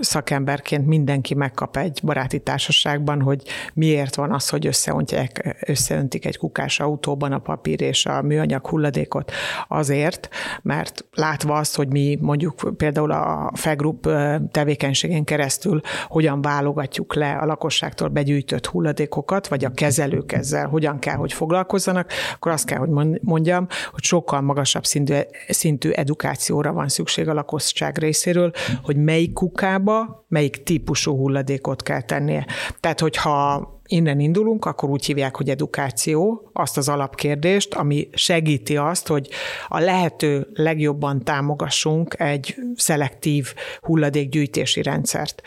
szakemberként 0.00 0.86
mindenki 0.86 1.34
megkap 1.34 1.76
egy 1.76 2.00
baráti 2.02 2.38
társaságban, 2.38 3.20
hogy 3.20 3.42
miért 3.74 4.14
van 4.14 4.32
az, 4.32 4.48
hogy 4.48 4.66
összeöntják, 4.66 5.56
összeöntik 5.66 6.26
egy 6.26 6.36
kukás 6.36 6.80
autóban 6.80 7.32
a 7.32 7.38
papír 7.38 7.80
és 7.80 8.06
a 8.06 8.22
műanyag 8.22 8.66
hulladékot. 8.66 9.32
Azért, 9.68 10.28
mert 10.62 11.04
látva 11.12 11.54
azt, 11.54 11.76
hogy 11.76 11.88
mi 11.88 12.18
mondjuk 12.20 12.76
például 12.76 13.10
a 13.10 13.50
FEGRUP 13.54 14.08
tevékenységén 14.50 15.24
keresztül 15.24 15.80
hogyan 16.06 16.42
válogatjuk 16.42 17.14
le 17.14 17.32
a 17.32 17.46
lakosságtól 17.46 18.08
begyűjtött 18.08 18.66
hulladékokat, 18.66 19.48
vagy 19.48 19.64
a 19.64 19.70
kezelők 19.70 20.32
ezzel 20.32 20.66
hogyan 20.66 20.98
kell, 20.98 21.16
hogy 21.16 21.32
foglalkozzanak, 21.34 22.10
akkor 22.34 22.52
azt 22.52 22.66
kell, 22.66 22.78
hogy 22.78 23.20
mondjam, 23.22 23.66
hogy 23.92 24.02
sokkal 24.02 24.40
magasabb 24.40 24.84
szintű, 24.84 25.14
szintű 25.48 25.90
edukációra 25.90 26.72
van 26.72 26.88
szükség 26.88 27.28
a 27.28 27.34
lakosság 27.34 27.98
részéről, 27.98 28.52
hogy 28.82 28.96
melyik 28.96 29.32
kukába, 29.32 30.24
melyik 30.28 30.62
típusú 30.62 31.16
hulladékot 31.16 31.82
kell 31.82 32.02
tennie. 32.02 32.46
Tehát, 32.80 33.00
hogyha 33.00 33.73
innen 33.86 34.20
indulunk, 34.20 34.64
akkor 34.64 34.90
úgy 34.90 35.04
hívják, 35.04 35.36
hogy 35.36 35.50
edukáció, 35.50 36.50
azt 36.52 36.76
az 36.76 36.88
alapkérdést, 36.88 37.74
ami 37.74 38.08
segíti 38.12 38.76
azt, 38.76 39.06
hogy 39.06 39.28
a 39.68 39.78
lehető 39.78 40.46
legjobban 40.54 41.24
támogassunk 41.24 42.14
egy 42.18 42.54
szelektív 42.76 43.54
hulladékgyűjtési 43.80 44.82
rendszert. 44.82 45.42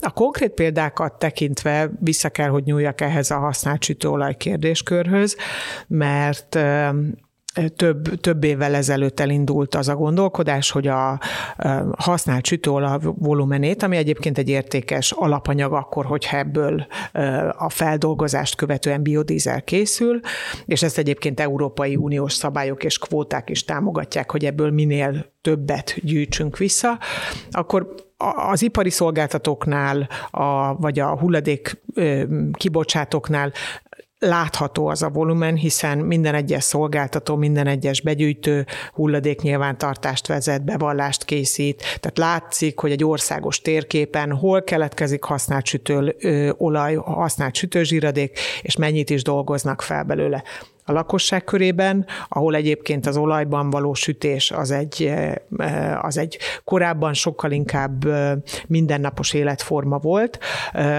A 0.00 0.10
konkrét 0.14 0.50
példákat 0.50 1.18
tekintve 1.18 1.90
vissza 2.00 2.28
kell, 2.28 2.48
hogy 2.48 2.64
nyúljak 2.64 3.00
ehhez 3.00 3.30
a 3.30 3.38
használt 3.38 3.82
sütőolaj 3.82 4.36
kérdéskörhöz, 4.36 5.36
mert 5.86 6.58
több, 7.76 8.20
több 8.20 8.44
évvel 8.44 8.74
ezelőtt 8.74 9.20
elindult 9.20 9.74
az 9.74 9.88
a 9.88 9.94
gondolkodás, 9.94 10.70
hogy 10.70 10.86
a 10.86 11.20
használt 11.96 12.46
sütőolaj 12.46 12.98
volumenét, 13.02 13.82
ami 13.82 13.96
egyébként 13.96 14.38
egy 14.38 14.48
értékes 14.48 15.10
alapanyag 15.10 15.72
akkor, 15.72 16.04
hogyha 16.04 16.36
ebből 16.36 16.86
a 17.56 17.68
feldolgozást 17.68 18.54
követően 18.54 19.02
biodízel 19.02 19.62
készül, 19.62 20.20
és 20.66 20.82
ezt 20.82 20.98
egyébként 20.98 21.40
Európai 21.40 21.96
Uniós 21.96 22.32
szabályok 22.32 22.84
és 22.84 22.98
kvóták 22.98 23.50
is 23.50 23.64
támogatják, 23.64 24.30
hogy 24.30 24.44
ebből 24.44 24.70
minél 24.70 25.32
többet 25.40 25.94
gyűjtsünk 26.02 26.58
vissza, 26.58 26.98
akkor 27.50 27.94
az 28.50 28.62
ipari 28.62 28.90
szolgáltatóknál, 28.90 30.08
a, 30.30 30.76
vagy 30.76 30.98
a 30.98 31.18
hulladék 31.18 31.82
kibocsátóknál 32.52 33.52
látható 34.22 34.86
az 34.86 35.02
a 35.02 35.08
volumen, 35.08 35.54
hiszen 35.54 35.98
minden 35.98 36.34
egyes 36.34 36.64
szolgáltató, 36.64 37.36
minden 37.36 37.66
egyes 37.66 38.00
begyűjtő 38.00 38.66
hulladék 38.92 39.40
nyilvántartást 39.40 40.26
vezet, 40.26 40.64
bevallást 40.64 41.24
készít, 41.24 41.78
tehát 41.78 42.18
látszik, 42.18 42.78
hogy 42.78 42.90
egy 42.90 43.04
országos 43.04 43.60
térképen 43.60 44.32
hol 44.32 44.62
keletkezik 44.62 45.24
használt 45.24 45.66
sütő, 45.66 46.14
olaj, 46.58 46.94
használt 46.94 47.54
sütőzsíradék, 47.54 48.38
és 48.62 48.76
mennyit 48.76 49.10
is 49.10 49.22
dolgoznak 49.22 49.82
fel 49.82 50.02
belőle. 50.02 50.42
A 50.84 50.92
lakosság 50.92 51.44
körében, 51.44 52.06
ahol 52.28 52.54
egyébként 52.54 53.06
az 53.06 53.16
olajban 53.16 53.70
való 53.70 53.94
sütés 53.94 54.50
az 54.50 54.70
egy, 54.70 55.12
az 56.00 56.18
egy 56.18 56.38
korábban 56.64 57.14
sokkal 57.14 57.50
inkább 57.50 58.04
mindennapos 58.66 59.32
életforma 59.32 59.98
volt, 59.98 60.38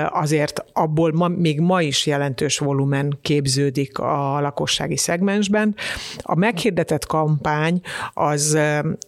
azért 0.09 0.65
abból 0.73 1.11
ma, 1.11 1.27
még 1.27 1.59
ma 1.59 1.81
is 1.81 2.05
jelentős 2.05 2.57
volumen 2.57 3.17
képződik 3.21 3.97
a 3.99 4.39
lakossági 4.41 4.97
szegmensben. 4.97 5.75
A 6.21 6.35
meghirdetett 6.35 7.05
kampány 7.05 7.81
az, 8.13 8.57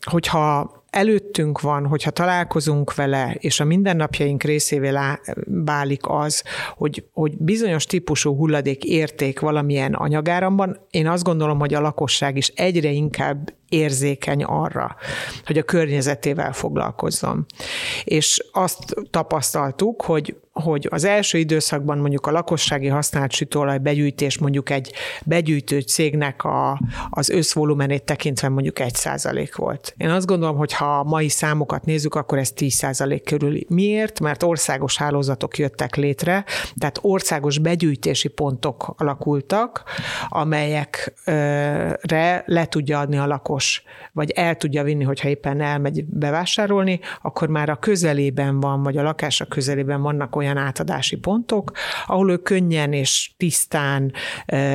hogyha 0.02 0.84
előttünk 0.96 1.62
van, 1.62 1.86
hogyha 1.88 2.10
találkozunk 2.10 2.96
vele, 2.96 3.36
és 3.40 3.60
a 3.60 3.64
mindennapjaink 3.64 4.44
részévé 4.44 4.92
válik 5.46 6.02
az, 6.02 6.44
hogy, 6.76 7.06
hogy 7.14 7.38
bizonyos 7.38 7.86
típusú 7.86 8.36
hulladék 8.36 8.84
érték 8.84 9.40
valamilyen 9.40 9.94
anyagáramban, 9.94 10.80
én 10.90 11.08
azt 11.08 11.24
gondolom, 11.24 11.60
hogy 11.60 11.74
a 11.74 11.82
lakosság 11.82 12.38
is 12.38 12.48
egyre 12.48 12.90
inkább 12.90 13.54
érzékeny 13.70 14.44
arra, 14.44 14.96
hogy 15.46 15.58
a 15.58 15.64
környezetével 15.64 16.54
foglalkozzon. 16.54 17.46
És 18.04 18.44
azt 18.52 18.96
tapasztaltuk, 19.10 20.02
hogy 20.02 20.36
hogy 20.64 20.88
az 20.92 21.04
első 21.04 21.38
időszakban 21.38 21.98
mondjuk 21.98 22.28
a 22.28 22.32
lakossági 22.32 22.88
használt 22.88 23.32
sütőolaj 23.32 23.78
begyűjtés 23.78 24.38
mondjuk 24.38 24.70
egy 24.70 24.94
begyűjtő 25.26 25.80
cégnek 25.80 26.44
a, 26.44 26.80
az 27.10 27.30
összvolumenét 27.30 28.04
tekintve 28.04 28.50
mondjuk 28.50 28.80
egy 28.80 28.96
százalék 28.96 29.56
volt. 29.56 29.94
Én 29.98 30.10
azt 30.10 30.26
gondolom, 30.26 30.58
hogy 30.58 30.74
ha 30.74 31.00
a 31.00 31.04
mai 31.04 31.30
számokat 31.30 31.86
nézzük, 31.86 32.16
akkor 32.16 32.38
ez 32.38 32.52
10 32.52 32.74
százalék 32.74 33.24
körül. 33.24 33.60
Miért? 33.68 34.20
Mert 34.20 34.44
országos 34.44 34.98
hálózatok 34.98 35.58
jöttek 35.58 35.96
létre, 35.96 36.46
tehát 36.78 37.00
országos 37.02 37.58
begyűjtési 37.58 38.28
pontok 38.28 38.94
alakultak, 38.98 39.84
amelyekre 40.28 41.24
le 42.46 42.66
tudja 42.66 43.00
adni 43.00 43.18
a 43.18 43.26
lakos, 43.56 43.84
vagy 44.12 44.32
el 44.32 44.56
tudja 44.56 44.84
vinni, 44.84 45.04
hogyha 45.04 45.30
éppen 45.30 45.62
elmegy 45.62 46.06
bevásárolni, 46.06 47.00
akkor 47.22 47.48
már 47.48 47.70
a 47.70 47.76
közelében 47.76 48.60
van, 48.60 48.84
vagy 48.84 48.98
a 48.98 49.04
lakása 49.04 49.46
közelében 49.46 50.02
vannak 50.02 50.36
olyan 50.36 50.58
átadási 50.58 51.18
pontok, 51.18 51.72
ahol 52.06 52.32
ő 52.32 52.38
könnyen 52.38 52.94
és 52.94 53.32
tisztán, 53.38 54.14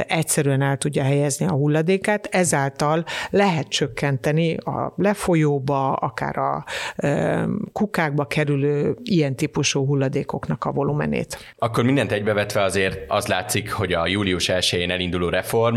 egyszerűen 0.06 0.62
el 0.62 0.76
tudja 0.76 1.02
helyezni 1.02 1.46
a 1.46 1.52
hulladékát, 1.52 2.28
ezáltal 2.30 3.04
lehet 3.30 3.68
csökkenteni 3.68 4.56
a 4.56 4.92
lefolyóba, 4.96 5.92
akár 5.92 6.38
a 6.38 6.64
kukákba 7.72 8.26
kerülő 8.26 8.96
ilyen 9.02 9.36
típusú 9.36 9.86
hulladékoknak 9.86 10.64
a 10.64 10.72
volumenét. 10.72 11.54
Akkor 11.58 11.84
mindent 11.84 12.12
egybevetve 12.12 12.62
azért 12.62 12.98
az 13.08 13.26
látszik, 13.26 13.72
hogy 13.72 13.92
a 13.92 14.06
július 14.06 14.50
1-én 14.52 14.90
elinduló 14.90 15.28
reform 15.28 15.76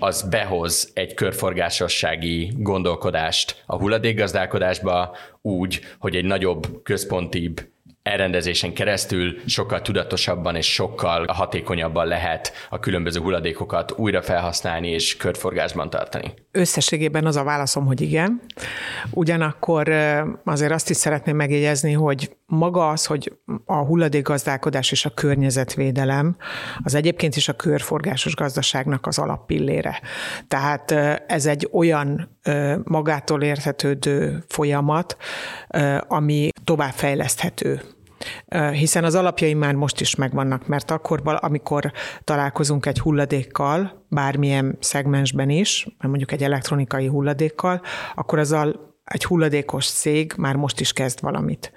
az 0.00 0.22
behoz 0.22 0.90
egy 0.94 1.14
körforgásossági 1.14 2.52
gondolkodást 2.56 3.62
a 3.66 3.76
hulladékgazdálkodásba 3.76 5.16
úgy, 5.42 5.80
hogy 5.98 6.16
egy 6.16 6.24
nagyobb, 6.24 6.82
központibb 6.82 7.68
elrendezésen 8.02 8.72
keresztül 8.72 9.34
sokkal 9.46 9.82
tudatosabban 9.82 10.56
és 10.56 10.72
sokkal 10.72 11.26
hatékonyabban 11.26 12.06
lehet 12.06 12.52
a 12.70 12.78
különböző 12.78 13.20
hulladékokat 13.20 13.92
újra 13.96 14.22
felhasználni 14.22 14.88
és 14.88 15.16
körforgásban 15.16 15.90
tartani. 15.90 16.34
Összességében 16.50 17.26
az 17.26 17.36
a 17.36 17.44
válaszom, 17.44 17.86
hogy 17.86 18.00
igen. 18.00 18.40
Ugyanakkor 19.10 19.88
azért 20.44 20.72
azt 20.72 20.90
is 20.90 20.96
szeretném 20.96 21.36
megjegyezni, 21.36 21.92
hogy 21.92 22.36
maga 22.46 22.88
az, 22.88 23.06
hogy 23.06 23.32
a 23.64 23.76
hulladékgazdálkodás 23.76 24.90
és 24.90 25.04
a 25.04 25.10
környezetvédelem 25.10 26.36
az 26.82 26.94
egyébként 26.94 27.36
is 27.36 27.48
a 27.48 27.52
körforgásos 27.52 28.34
gazdaságnak 28.34 29.06
az 29.06 29.18
alappillére. 29.18 30.00
Tehát 30.48 30.90
ez 31.26 31.46
egy 31.46 31.68
olyan 31.72 32.38
magától 32.84 33.42
értetődő 33.42 34.44
folyamat, 34.48 35.16
ami 36.08 36.48
továbbfejleszthető. 36.70 37.80
Hiszen 38.72 39.04
az 39.04 39.14
alapjai 39.14 39.54
már 39.54 39.74
most 39.74 40.00
is 40.00 40.14
megvannak, 40.14 40.66
mert 40.66 40.90
akkor, 40.90 41.20
amikor 41.24 41.92
találkozunk 42.24 42.86
egy 42.86 42.98
hulladékkal, 42.98 44.06
bármilyen 44.08 44.76
szegmensben 44.80 45.50
is, 45.50 45.86
mondjuk 45.98 46.32
egy 46.32 46.42
elektronikai 46.42 47.06
hulladékkal, 47.06 47.80
akkor 48.14 48.38
azzal 48.38 48.94
egy 49.04 49.24
hulladékos 49.24 49.90
cég 49.90 50.32
már 50.36 50.56
most 50.56 50.80
is 50.80 50.92
kezd 50.92 51.20
valamit 51.20 51.72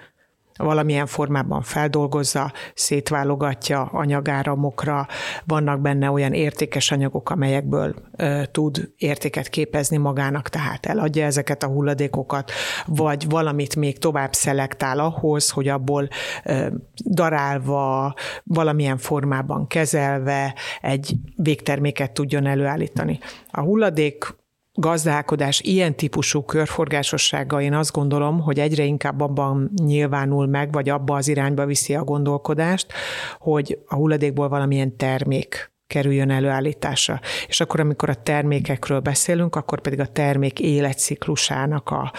valamilyen 0.56 1.06
formában 1.06 1.62
feldolgozza, 1.62 2.52
szétválogatja 2.74 3.82
anyagáramokra, 3.82 5.08
vannak 5.46 5.82
benne 5.82 6.12
olyan 6.12 6.34
értékes 6.34 6.92
anyagok, 6.92 7.30
amelyekből 7.30 7.96
ö, 8.16 8.42
tud 8.52 8.92
értéket 8.98 9.50
képezni 9.50 9.98
magának, 9.98 10.50
tehát 10.50 10.86
eladja 10.86 11.26
ezeket 11.26 11.64
a 11.64 11.68
hulladékokat, 11.68 12.52
vagy 12.86 13.30
valamit 13.30 13.76
még 13.76 14.00
tovább 14.00 14.34
szelektál 14.34 15.00
ahhoz, 15.00 15.50
hogy 15.50 15.68
abból 15.68 16.08
ö, 16.44 16.68
darálva, 17.06 18.14
valamilyen 18.44 18.98
formában 18.98 19.68
kezelve 19.68 20.56
egy 20.82 21.14
végterméket 21.36 22.12
tudjon 22.12 22.46
előállítani. 22.46 23.20
A 23.52 23.62
hulladék 23.62 24.42
gazdálkodás 24.74 25.62
ilyen 25.62 25.96
típusú 25.96 26.44
körforgásossága 26.44 27.62
én 27.62 27.74
azt 27.74 27.92
gondolom, 27.92 28.40
hogy 28.40 28.60
egyre 28.60 28.84
inkább 28.84 29.22
abban 29.22 29.72
nyilvánul 29.84 30.48
meg, 30.48 30.72
vagy 30.72 30.90
abba 30.90 31.16
az 31.16 31.28
irányba 31.28 31.66
viszi 31.66 31.96
a 31.96 32.04
gondolkodást, 32.04 32.94
hogy 33.38 33.80
a 33.86 33.96
hulladékból 33.96 34.50
valamilyen 34.50 34.98
termék 34.98 35.73
kerüljön 35.94 36.30
előállításra. 36.30 37.20
És 37.48 37.60
akkor, 37.60 37.80
amikor 37.80 38.10
a 38.10 38.14
termékekről 38.14 39.00
beszélünk, 39.00 39.56
akkor 39.56 39.82
pedig 39.82 40.00
a 40.00 40.06
termék 40.06 40.60
életciklusának 40.60 41.90
a, 41.90 42.12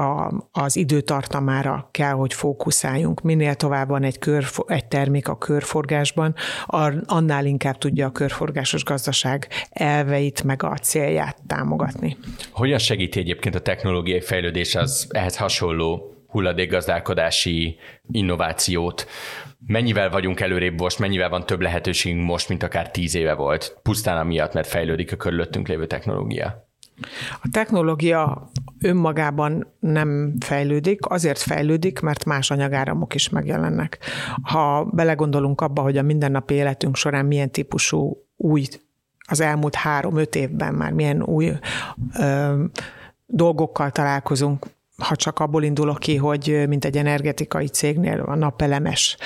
a, 0.00 0.32
az 0.52 0.76
időtartamára 0.76 1.88
kell, 1.90 2.12
hogy 2.12 2.34
fókuszáljunk. 2.34 3.22
Minél 3.22 3.54
tovább 3.54 3.88
van 3.88 4.02
egy, 4.02 4.18
kör, 4.18 4.44
egy 4.66 4.86
termék 4.86 5.28
a 5.28 5.38
körforgásban, 5.38 6.34
annál 7.06 7.44
inkább 7.44 7.78
tudja 7.78 8.06
a 8.06 8.10
körforgásos 8.10 8.84
gazdaság 8.84 9.48
elveit 9.70 10.42
meg 10.42 10.62
a 10.62 10.76
célját 10.76 11.36
támogatni. 11.46 12.16
Hogyan 12.50 12.78
segíti 12.78 13.18
egyébként 13.18 13.54
a 13.54 13.60
technológiai 13.60 14.20
fejlődés 14.20 14.74
az 14.74 15.06
ehhez 15.10 15.36
hasonló 15.36 16.19
hulladékgazdálkodási 16.30 17.76
innovációt. 18.10 19.06
Mennyivel 19.66 20.10
vagyunk 20.10 20.40
előrébb 20.40 20.80
most, 20.80 20.98
mennyivel 20.98 21.28
van 21.28 21.46
több 21.46 21.60
lehetőségünk 21.60 22.26
most, 22.26 22.48
mint 22.48 22.62
akár 22.62 22.90
tíz 22.90 23.14
éve 23.14 23.34
volt, 23.34 23.78
pusztán 23.82 24.18
amiatt, 24.18 24.52
mert 24.52 24.68
fejlődik 24.68 25.12
a 25.12 25.16
körülöttünk 25.16 25.68
lévő 25.68 25.86
technológia? 25.86 26.68
A 27.42 27.48
technológia 27.52 28.50
önmagában 28.80 29.66
nem 29.80 30.34
fejlődik, 30.40 31.06
azért 31.06 31.38
fejlődik, 31.38 32.00
mert 32.00 32.24
más 32.24 32.50
anyagáramok 32.50 33.14
is 33.14 33.28
megjelennek. 33.28 33.98
Ha 34.42 34.84
belegondolunk 34.84 35.60
abba, 35.60 35.82
hogy 35.82 35.96
a 35.96 36.02
mindennapi 36.02 36.54
életünk 36.54 36.96
során 36.96 37.26
milyen 37.26 37.50
típusú 37.50 38.26
új, 38.36 38.66
az 39.26 39.40
elmúlt 39.40 39.74
három-öt 39.74 40.34
évben 40.34 40.74
már 40.74 40.92
milyen 40.92 41.22
új 41.22 41.52
ö, 42.18 42.62
dolgokkal 43.26 43.90
találkozunk, 43.90 44.66
ha 45.00 45.16
csak 45.16 45.38
abból 45.38 45.62
indulok 45.62 45.98
ki, 45.98 46.16
hogy 46.16 46.64
mint 46.68 46.84
egy 46.84 46.96
energetikai 46.96 47.66
cégnél 47.66 48.20
a 48.20 48.34
napelemes 48.34 49.16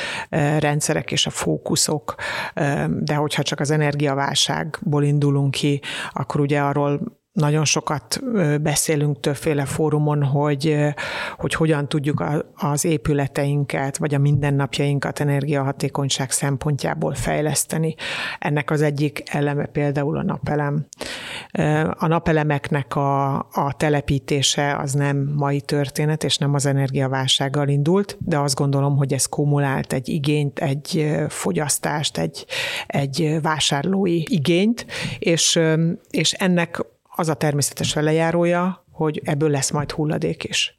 rendszerek 0.59 1.13
és 1.13 1.27
a 1.27 1.31
fókuszok, 1.31 2.15
de 2.89 3.15
hogyha 3.15 3.43
csak 3.43 3.61
az 3.61 3.71
energiaválságból 3.71 5.03
indulunk 5.03 5.51
ki, 5.51 5.81
akkor 6.13 6.41
ugye 6.41 6.61
arról 6.61 7.23
nagyon 7.35 7.65
sokat 7.65 8.21
beszélünk 8.63 9.21
többféle 9.21 9.65
fórumon, 9.65 10.23
hogy, 10.23 10.77
hogy 11.37 11.55
hogyan 11.55 11.89
tudjuk 11.89 12.25
az 12.55 12.85
épületeinket, 12.85 13.97
vagy 13.97 14.15
a 14.15 14.19
mindennapjainkat 14.19 15.21
energiahatékonyság 15.21 16.31
szempontjából 16.31 17.15
fejleszteni. 17.15 17.95
Ennek 18.39 18.71
az 18.71 18.83
egyik 18.83 19.23
eleme 19.27 19.67
például 19.67 20.17
a 20.17 20.23
napelem. 20.23 20.87
A 21.91 22.07
napelemeknek 22.07 22.97
a, 22.97 23.35
a 23.35 23.75
telepítése 23.77 24.77
az 24.77 24.93
nem 24.93 25.33
mai 25.37 25.61
történet, 25.61 26.25
és 26.25 26.39
nem 26.39 26.55
az 26.55 26.67
energiaválsággal 26.67 27.69
indult, 27.69 28.17
de 28.21 28.39
azt 28.39 28.55
gondolom, 28.55 28.97
hogy 28.97 29.13
ez 29.13 29.27
kumulált 29.27 29.93
egy 29.93 30.09
igényt, 30.09 30.59
egy 30.59 31.15
fogyasztást, 31.29 32.19
egy, 32.19 32.47
egy 32.87 33.39
vásárlói 33.43 34.23
igényt, 34.27 34.87
és, 35.19 35.61
és 36.11 36.33
ennek 36.33 36.85
az 37.17 37.29
a 37.29 37.35
természetes 37.35 37.95
velejárója, 37.95 38.85
hogy 38.91 39.21
ebből 39.25 39.51
lesz 39.51 39.71
majd 39.71 39.91
hulladék 39.91 40.45
is. 40.45 40.79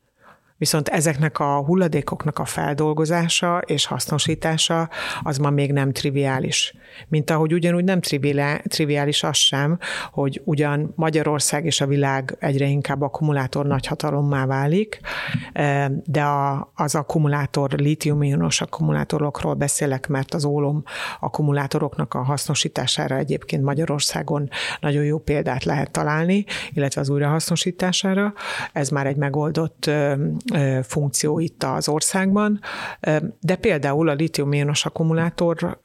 Viszont 0.57 0.87
ezeknek 0.87 1.39
a 1.39 1.63
hulladékoknak 1.63 2.39
a 2.39 2.45
feldolgozása 2.45 3.61
és 3.65 3.85
hasznosítása 3.85 4.89
az 5.23 5.37
ma 5.37 5.49
még 5.49 5.71
nem 5.71 5.91
triviális. 5.91 6.75
Mint 7.07 7.29
ahogy 7.29 7.53
ugyanúgy 7.53 7.83
nem 7.83 8.01
triviális 8.67 9.23
az 9.23 9.37
sem, 9.37 9.79
hogy 10.11 10.41
ugyan 10.43 10.93
Magyarország 10.95 11.65
és 11.65 11.81
a 11.81 11.87
világ 11.87 12.35
egyre 12.39 12.65
inkább 12.65 13.01
akkumulátor 13.01 13.65
nagyhatalommá 13.65 14.45
válik, 14.45 14.99
eh, 15.53 15.85
de 16.05 16.21
a, 16.21 16.71
az 16.75 16.95
akkumulátor, 16.95 17.71
lítium-ionos 17.71 18.61
akkumulátorokról 18.61 19.53
beszélek, 19.53 20.07
mert 20.07 20.33
az 20.33 20.45
ólom 20.45 20.83
akkumulátoroknak 21.19 22.13
a 22.13 22.23
hasznosítására 22.23 23.15
egyébként 23.15 23.63
Magyarországon 23.63 24.49
nagyon 24.79 25.03
jó 25.03 25.17
példát 25.17 25.63
lehet 25.63 25.91
találni, 25.91 26.45
illetve 26.73 27.01
az 27.01 27.09
újrahasznosítására. 27.09 28.33
Ez 28.73 28.89
már 28.89 29.07
egy 29.07 29.17
megoldott 29.17 29.85
eh, 29.85 30.13
funkció 30.81 31.39
itt 31.39 31.63
az 31.63 31.89
országban, 31.89 32.60
de 33.39 33.55
például 33.55 34.10
a 34.10 34.13
litium-ionos 34.13 34.86
akkumulátor 34.86 35.79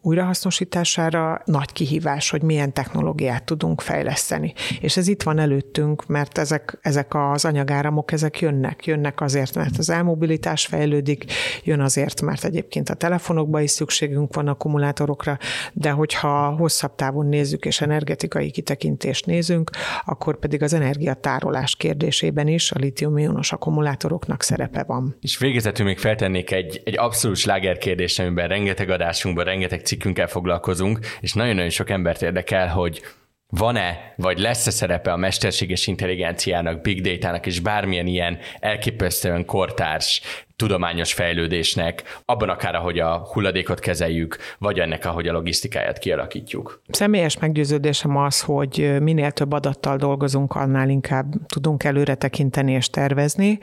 újrahasznosítására 0.00 1.42
nagy 1.44 1.72
kihívás, 1.72 2.30
hogy 2.30 2.42
milyen 2.42 2.72
technológiát 2.72 3.44
tudunk 3.44 3.80
fejleszteni. 3.80 4.52
És 4.80 4.96
ez 4.96 5.08
itt 5.08 5.22
van 5.22 5.38
előttünk, 5.38 6.06
mert 6.06 6.38
ezek, 6.38 6.78
ezek 6.80 7.14
az 7.14 7.44
anyagáramok, 7.44 8.12
ezek 8.12 8.40
jönnek. 8.40 8.86
Jönnek 8.86 9.20
azért, 9.20 9.54
mert 9.54 9.78
az 9.78 9.90
elmobilitás 9.90 10.66
fejlődik, 10.66 11.24
jön 11.64 11.80
azért, 11.80 12.20
mert 12.20 12.44
egyébként 12.44 12.88
a 12.88 12.94
telefonokban 12.94 13.62
is 13.62 13.70
szükségünk 13.70 14.34
van 14.34 14.48
akkumulátorokra, 14.48 15.38
de 15.72 15.90
hogyha 15.90 16.54
hosszabb 16.56 16.94
távon 16.94 17.26
nézzük 17.26 17.64
és 17.64 17.80
energetikai 17.80 18.50
kitekintést 18.50 19.26
nézünk, 19.26 19.70
akkor 20.04 20.38
pedig 20.38 20.62
az 20.62 20.72
energiatárolás 20.72 21.76
kérdésében 21.76 22.48
is 22.48 22.72
a 22.72 22.78
litium-ionos 22.78 23.52
akkumulátoroknak 23.94 24.42
szerepe 24.42 24.82
van. 24.82 25.16
És 25.20 25.38
végezetül 25.38 25.86
még 25.86 25.98
feltennék 25.98 26.50
egy, 26.50 26.80
egy 26.84 26.98
abszolút 26.98 27.36
sláger 27.36 27.78
kérdést, 27.78 28.20
amiben 28.20 28.48
rengeteg 28.48 28.90
adásunkban, 28.90 29.44
rengeteg 29.44 29.80
cikkünkkel 29.80 30.26
foglalkozunk, 30.26 30.98
és 31.20 31.32
nagyon-nagyon 31.32 31.70
sok 31.70 31.90
embert 31.90 32.22
érdekel, 32.22 32.68
hogy 32.68 33.02
van-e, 33.46 34.14
vagy 34.16 34.38
lesz-e 34.38 34.70
szerepe 34.70 35.12
a 35.12 35.16
mesterséges 35.16 35.86
intelligenciának, 35.86 36.80
big 36.80 37.00
data-nak 37.00 37.46
és 37.46 37.60
bármilyen 37.60 38.06
ilyen 38.06 38.38
elképesztően 38.60 39.44
kortárs 39.44 40.20
tudományos 40.56 41.12
fejlődésnek, 41.12 42.20
abban 42.24 42.48
akár, 42.48 42.74
ahogy 42.74 42.98
a 42.98 43.16
hulladékot 43.32 43.80
kezeljük, 43.80 44.36
vagy 44.58 44.78
ennek, 44.78 45.04
ahogy 45.04 45.28
a 45.28 45.32
logisztikáját 45.32 45.98
kialakítjuk. 45.98 46.82
Személyes 46.88 47.38
meggyőződésem 47.38 48.16
az, 48.16 48.40
hogy 48.40 48.96
minél 49.00 49.30
több 49.30 49.52
adattal 49.52 49.96
dolgozunk, 49.96 50.54
annál 50.54 50.88
inkább 50.88 51.46
tudunk 51.46 51.84
előre 51.84 52.14
tekinteni 52.14 52.72
és 52.72 52.88
tervezni, 52.90 53.58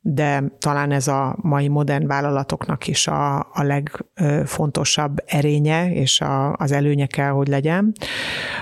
de 0.00 0.42
talán 0.58 0.92
ez 0.92 1.08
a 1.08 1.36
mai 1.40 1.68
modern 1.68 2.06
vállalatoknak 2.06 2.86
is 2.86 3.06
a, 3.06 3.38
a 3.38 3.62
legfontosabb 3.62 5.22
erénye, 5.26 5.92
és 5.92 6.20
a, 6.20 6.52
az 6.52 6.72
előnye 6.72 7.06
kell, 7.06 7.30
hogy 7.30 7.48
legyen. 7.48 7.92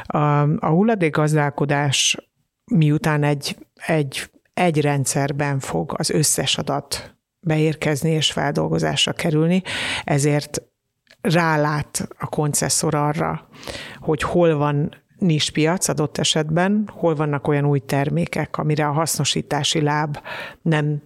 A, 0.06 0.18
a 0.42 0.68
hulladékgazdálkodás 0.68 2.16
miután 2.64 3.22
egy, 3.22 3.56
egy 3.86 4.30
egy 4.54 4.80
rendszerben 4.80 5.58
fog 5.58 5.94
az 5.96 6.10
összes 6.10 6.58
adat 6.58 7.16
beérkezni 7.42 8.10
és 8.10 8.32
feldolgozásra 8.32 9.12
kerülni, 9.12 9.62
ezért 10.04 10.62
rálát 11.20 12.08
a 12.18 12.26
koncesszor 12.26 12.94
arra, 12.94 13.48
hogy 13.98 14.22
hol 14.22 14.56
van 14.56 15.02
nis 15.18 15.50
piac 15.50 15.88
adott 15.88 16.18
esetben, 16.18 16.88
hol 16.92 17.14
vannak 17.14 17.48
olyan 17.48 17.64
új 17.64 17.78
termékek, 17.78 18.56
amire 18.56 18.86
a 18.86 18.92
hasznosítási 18.92 19.80
láb 19.80 20.18
nem 20.62 21.02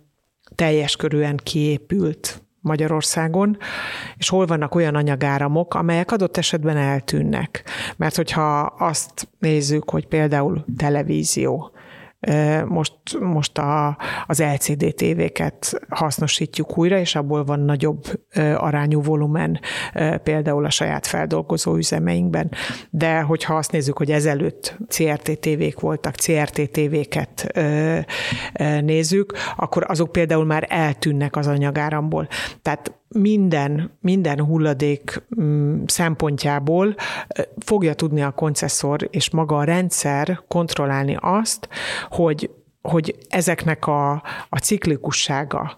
teljes 0.54 0.96
körűen 0.96 1.40
kiépült 1.42 2.42
Magyarországon, 2.60 3.58
és 4.16 4.28
hol 4.28 4.46
vannak 4.46 4.74
olyan 4.74 4.94
anyagáramok, 4.94 5.74
amelyek 5.74 6.12
adott 6.12 6.36
esetben 6.36 6.76
eltűnnek. 6.76 7.64
Mert 7.96 8.16
hogyha 8.16 8.60
azt 8.60 9.28
nézzük, 9.38 9.90
hogy 9.90 10.06
például 10.06 10.64
televízió, 10.76 11.70
most, 12.66 12.92
most 13.20 13.58
a, 13.58 13.98
az 14.26 14.42
LCD 14.42 14.94
tévéket 14.94 15.80
hasznosítjuk 15.88 16.78
újra, 16.78 16.98
és 16.98 17.14
abból 17.14 17.44
van 17.44 17.60
nagyobb 17.60 18.04
arányú 18.56 19.02
volumen 19.02 19.60
például 20.22 20.64
a 20.64 20.70
saját 20.70 21.06
feldolgozó 21.06 21.76
üzemeinkben. 21.76 22.50
De 22.90 23.20
hogyha 23.20 23.54
azt 23.54 23.72
nézzük, 23.72 23.98
hogy 23.98 24.10
ezelőtt 24.10 24.76
CRT 24.88 25.38
tévék 25.38 25.80
voltak, 25.80 26.14
CRT 26.14 26.70
tévéket 26.70 27.46
nézzük, 28.80 29.32
akkor 29.56 29.84
azok 29.88 30.12
például 30.12 30.44
már 30.44 30.66
eltűnnek 30.68 31.36
az 31.36 31.46
anyagáramból. 31.46 32.28
Tehát 32.62 32.94
minden, 33.08 33.98
minden 34.00 34.44
hulladék 34.44 35.22
mm, 35.40 35.82
szempontjából 35.86 36.94
fogja 37.58 37.94
tudni 37.94 38.22
a 38.22 38.30
koncesszor 38.30 39.08
és 39.10 39.30
maga 39.30 39.58
a 39.58 39.64
rendszer 39.64 40.40
kontrollálni 40.48 41.16
azt, 41.20 41.68
hogy 42.08 42.50
hogy 42.88 43.16
ezeknek 43.28 43.86
a, 43.86 44.10
a 44.48 44.58
ciklikussága, 44.62 45.76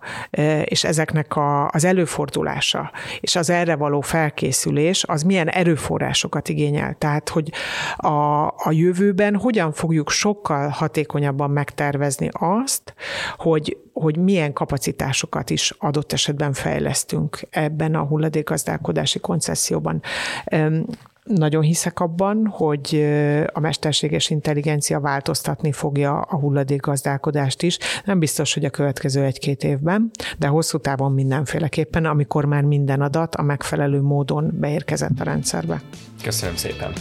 és 0.65 0.85
ezeknek 0.85 1.37
a, 1.37 1.69
az 1.69 1.85
előfordulása, 1.85 2.91
és 3.21 3.37
az 3.37 3.51
erre 3.51 3.77
való 3.77 4.01
felkészülés, 4.01 5.05
az 5.05 5.23
milyen 5.23 5.49
erőforrásokat 5.49 6.49
igényel. 6.49 6.95
Tehát, 6.99 7.29
hogy 7.29 7.53
a, 7.97 8.47
a 8.47 8.71
jövőben 8.71 9.37
hogyan 9.37 9.73
fogjuk 9.73 10.11
sokkal 10.11 10.69
hatékonyabban 10.69 11.51
megtervezni 11.51 12.29
azt, 12.33 12.95
hogy, 13.37 13.77
hogy 13.93 14.17
milyen 14.17 14.53
kapacitásokat 14.53 15.51
is 15.51 15.75
adott 15.79 16.13
esetben 16.13 16.53
fejlesztünk 16.53 17.41
ebben 17.51 17.95
a 17.95 18.03
hulladékgazdálkodási 18.03 19.19
koncesszióban 19.19 20.03
nagyon 21.29 21.63
hiszek 21.63 22.01
abban, 22.01 22.47
hogy 22.47 23.07
a 23.53 23.61
mesterséges 23.61 24.31
intelligencia 24.31 25.01
változtatni 25.01 25.73
fogja 25.73 26.21
a 26.21 26.37
hulladékgazdálkodást 26.37 27.63
is. 27.63 27.79
Nem 28.05 28.19
biztos, 28.19 28.55
hogy 28.55 28.65
a 28.65 28.71
következő 28.71 29.25
egy-két 29.25 29.65
évben, 29.65 30.11
de 30.39 30.47
hosszú 30.47 30.79
távon 30.79 31.13
mindenféleképpen, 31.13 32.05
amikor 32.05 32.45
már 32.45 32.63
minden 32.63 33.01
adat 33.01 33.35
a 33.35 33.43
megfelelő 33.43 34.01
módon 34.01 34.51
beérkezett 34.55 35.21
a 35.21 35.25
rendszerbe. 35.25 35.83
Köszönöm 36.23 36.57
szépen! 36.57 36.93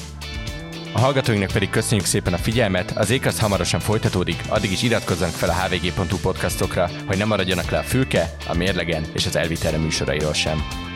A 0.94 1.00
hallgatóinknak 1.00 1.52
pedig 1.52 1.70
köszönjük 1.70 2.06
szépen 2.06 2.34
a 2.34 2.38
figyelmet, 2.38 2.92
az 2.92 3.10
ékasz 3.10 3.40
hamarosan 3.40 3.80
folytatódik, 3.80 4.44
addig 4.50 4.72
is 4.72 4.84
iratkozzanak 4.84 5.34
fel 5.34 5.50
a 5.50 5.54
hvg.hu 5.54 6.18
podcastokra, 6.22 6.90
hogy 7.08 7.18
ne 7.18 7.26
maradjanak 7.26 7.70
le 7.70 7.78
a 7.78 7.84
fülke, 7.84 8.36
a 8.48 8.56
mérlegen 8.56 9.04
és 9.13 9.26
az 9.26 9.36
elvitelre 9.36 9.78
műsorairól 9.78 10.34
sem. 10.34 10.87